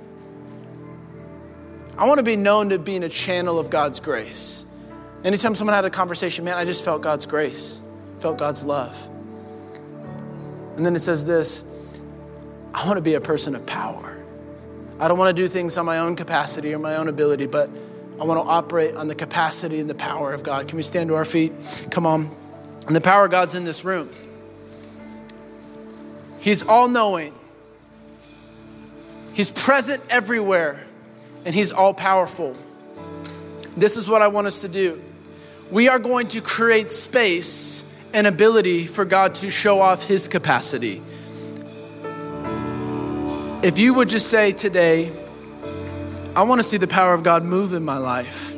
I 1.98 2.06
want 2.06 2.20
to 2.20 2.24
be 2.24 2.36
known 2.36 2.70
to 2.70 2.78
being 2.78 3.02
a 3.02 3.10
channel 3.10 3.58
of 3.58 3.68
God's 3.68 4.00
grace. 4.00 4.64
Anytime 5.24 5.54
someone 5.54 5.74
had 5.74 5.84
a 5.84 5.90
conversation, 5.90 6.44
man, 6.44 6.56
I 6.56 6.64
just 6.64 6.84
felt 6.84 7.02
God's 7.02 7.26
grace, 7.26 7.80
felt 8.18 8.38
God's 8.38 8.64
love. 8.64 9.08
And 10.76 10.84
then 10.84 10.96
it 10.96 11.02
says 11.02 11.24
this 11.24 11.64
I 12.74 12.86
want 12.86 12.96
to 12.96 13.02
be 13.02 13.14
a 13.14 13.20
person 13.20 13.54
of 13.54 13.64
power. 13.66 14.16
I 14.98 15.08
don't 15.08 15.18
want 15.18 15.34
to 15.34 15.42
do 15.42 15.48
things 15.48 15.76
on 15.76 15.86
my 15.86 15.98
own 15.98 16.16
capacity 16.16 16.74
or 16.74 16.78
my 16.78 16.96
own 16.96 17.08
ability, 17.08 17.46
but 17.46 17.70
I 18.20 18.24
want 18.24 18.44
to 18.44 18.48
operate 18.48 18.94
on 18.94 19.08
the 19.08 19.14
capacity 19.14 19.80
and 19.80 19.90
the 19.90 19.94
power 19.94 20.32
of 20.32 20.42
God. 20.42 20.68
Can 20.68 20.76
we 20.76 20.82
stand 20.82 21.08
to 21.08 21.16
our 21.16 21.24
feet? 21.24 21.52
Come 21.90 22.06
on. 22.06 22.30
And 22.86 22.96
the 22.96 23.00
power 23.00 23.24
of 23.24 23.30
God's 23.30 23.54
in 23.54 23.64
this 23.64 23.84
room. 23.84 24.10
He's 26.38 26.66
all 26.66 26.88
knowing, 26.88 27.34
He's 29.32 29.50
present 29.50 30.02
everywhere, 30.10 30.84
and 31.44 31.54
He's 31.54 31.70
all 31.70 31.94
powerful. 31.94 32.56
This 33.76 33.96
is 33.96 34.08
what 34.08 34.22
I 34.22 34.28
want 34.28 34.48
us 34.48 34.60
to 34.62 34.68
do. 34.68 35.02
We 35.72 35.88
are 35.88 35.98
going 35.98 36.28
to 36.28 36.42
create 36.42 36.90
space 36.90 37.82
and 38.12 38.26
ability 38.26 38.86
for 38.86 39.06
God 39.06 39.34
to 39.36 39.50
show 39.50 39.80
off 39.80 40.06
His 40.06 40.28
capacity. 40.28 41.00
If 43.62 43.78
you 43.78 43.94
would 43.94 44.10
just 44.10 44.28
say 44.28 44.52
today, 44.52 45.10
I 46.36 46.42
want 46.42 46.58
to 46.58 46.62
see 46.62 46.76
the 46.76 46.86
power 46.86 47.14
of 47.14 47.22
God 47.22 47.42
move 47.42 47.72
in 47.72 47.86
my 47.86 47.96
life, 47.96 48.52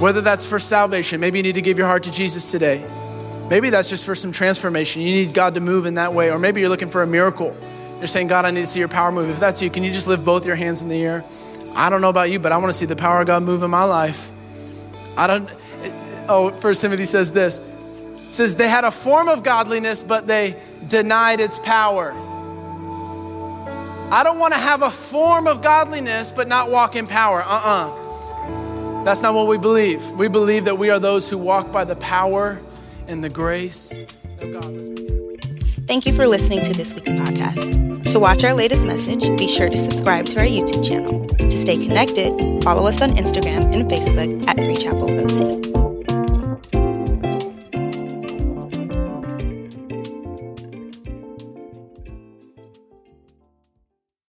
whether 0.00 0.22
that's 0.22 0.46
for 0.46 0.58
salvation, 0.58 1.20
maybe 1.20 1.38
you 1.38 1.42
need 1.42 1.56
to 1.56 1.60
give 1.60 1.76
your 1.76 1.88
heart 1.88 2.04
to 2.04 2.10
Jesus 2.10 2.50
today. 2.50 2.82
Maybe 3.50 3.68
that's 3.68 3.90
just 3.90 4.06
for 4.06 4.14
some 4.14 4.32
transformation. 4.32 5.02
You 5.02 5.10
need 5.10 5.34
God 5.34 5.52
to 5.54 5.60
move 5.60 5.84
in 5.84 5.94
that 5.94 6.14
way, 6.14 6.30
or 6.30 6.38
maybe 6.38 6.62
you're 6.62 6.70
looking 6.70 6.88
for 6.88 7.02
a 7.02 7.06
miracle. 7.06 7.54
You're 7.98 8.06
saying, 8.06 8.28
God, 8.28 8.46
I 8.46 8.50
need 8.50 8.60
to 8.60 8.66
see 8.66 8.78
your 8.78 8.88
power 8.88 9.12
move. 9.12 9.28
If 9.28 9.40
that's 9.40 9.60
you, 9.60 9.68
can 9.68 9.84
you 9.84 9.92
just 9.92 10.06
lift 10.06 10.24
both 10.24 10.46
your 10.46 10.56
hands 10.56 10.80
in 10.80 10.88
the 10.88 11.04
air? 11.04 11.22
I 11.74 11.90
don't 11.90 12.00
know 12.00 12.08
about 12.08 12.30
you, 12.30 12.38
but 12.38 12.52
I 12.52 12.56
want 12.56 12.72
to 12.72 12.78
see 12.78 12.86
the 12.86 12.96
power 12.96 13.20
of 13.20 13.26
God 13.26 13.42
move 13.42 13.62
in 13.62 13.70
my 13.70 13.84
life. 13.84 14.30
I 15.18 15.26
don't. 15.26 15.50
Oh, 16.28 16.50
First 16.52 16.82
Timothy 16.82 17.06
says 17.06 17.32
this. 17.32 17.58
It 17.58 18.34
says 18.34 18.56
they 18.56 18.68
had 18.68 18.84
a 18.84 18.90
form 18.90 19.28
of 19.28 19.42
godliness, 19.42 20.02
but 20.02 20.26
they 20.26 20.56
denied 20.88 21.40
its 21.40 21.58
power. 21.60 22.12
I 24.10 24.22
don't 24.22 24.38
want 24.38 24.54
to 24.54 24.60
have 24.60 24.82
a 24.82 24.90
form 24.90 25.46
of 25.46 25.62
godliness, 25.62 26.30
but 26.30 26.46
not 26.46 26.70
walk 26.70 26.94
in 26.94 27.06
power. 27.06 27.42
Uh 27.42 27.48
uh-uh. 27.48 28.02
uh. 28.02 29.04
That's 29.04 29.22
not 29.22 29.34
what 29.34 29.46
we 29.46 29.58
believe. 29.58 30.04
We 30.12 30.28
believe 30.28 30.64
that 30.64 30.78
we 30.78 30.90
are 30.90 30.98
those 30.98 31.30
who 31.30 31.38
walk 31.38 31.72
by 31.72 31.84
the 31.84 31.96
power 31.96 32.60
and 33.08 33.22
the 33.22 33.28
grace 33.28 34.02
of 34.40 34.52
God. 34.52 34.96
Thank 35.86 36.06
you 36.06 36.12
for 36.12 36.26
listening 36.26 36.62
to 36.62 36.72
this 36.72 36.94
week's 36.94 37.12
podcast. 37.12 38.12
To 38.12 38.18
watch 38.18 38.42
our 38.42 38.54
latest 38.54 38.84
message, 38.84 39.28
be 39.38 39.46
sure 39.46 39.68
to 39.68 39.76
subscribe 39.76 40.26
to 40.26 40.40
our 40.40 40.46
YouTube 40.46 40.84
channel. 40.86 41.26
To 41.26 41.58
stay 41.58 41.76
connected, 41.76 42.32
follow 42.64 42.86
us 42.86 43.00
on 43.00 43.10
Instagram 43.10 43.72
and 43.72 43.88
Facebook 43.90 44.48
at 44.48 44.56
Free 44.56 44.76
Chapel 44.76 45.10
OC. 45.20 45.75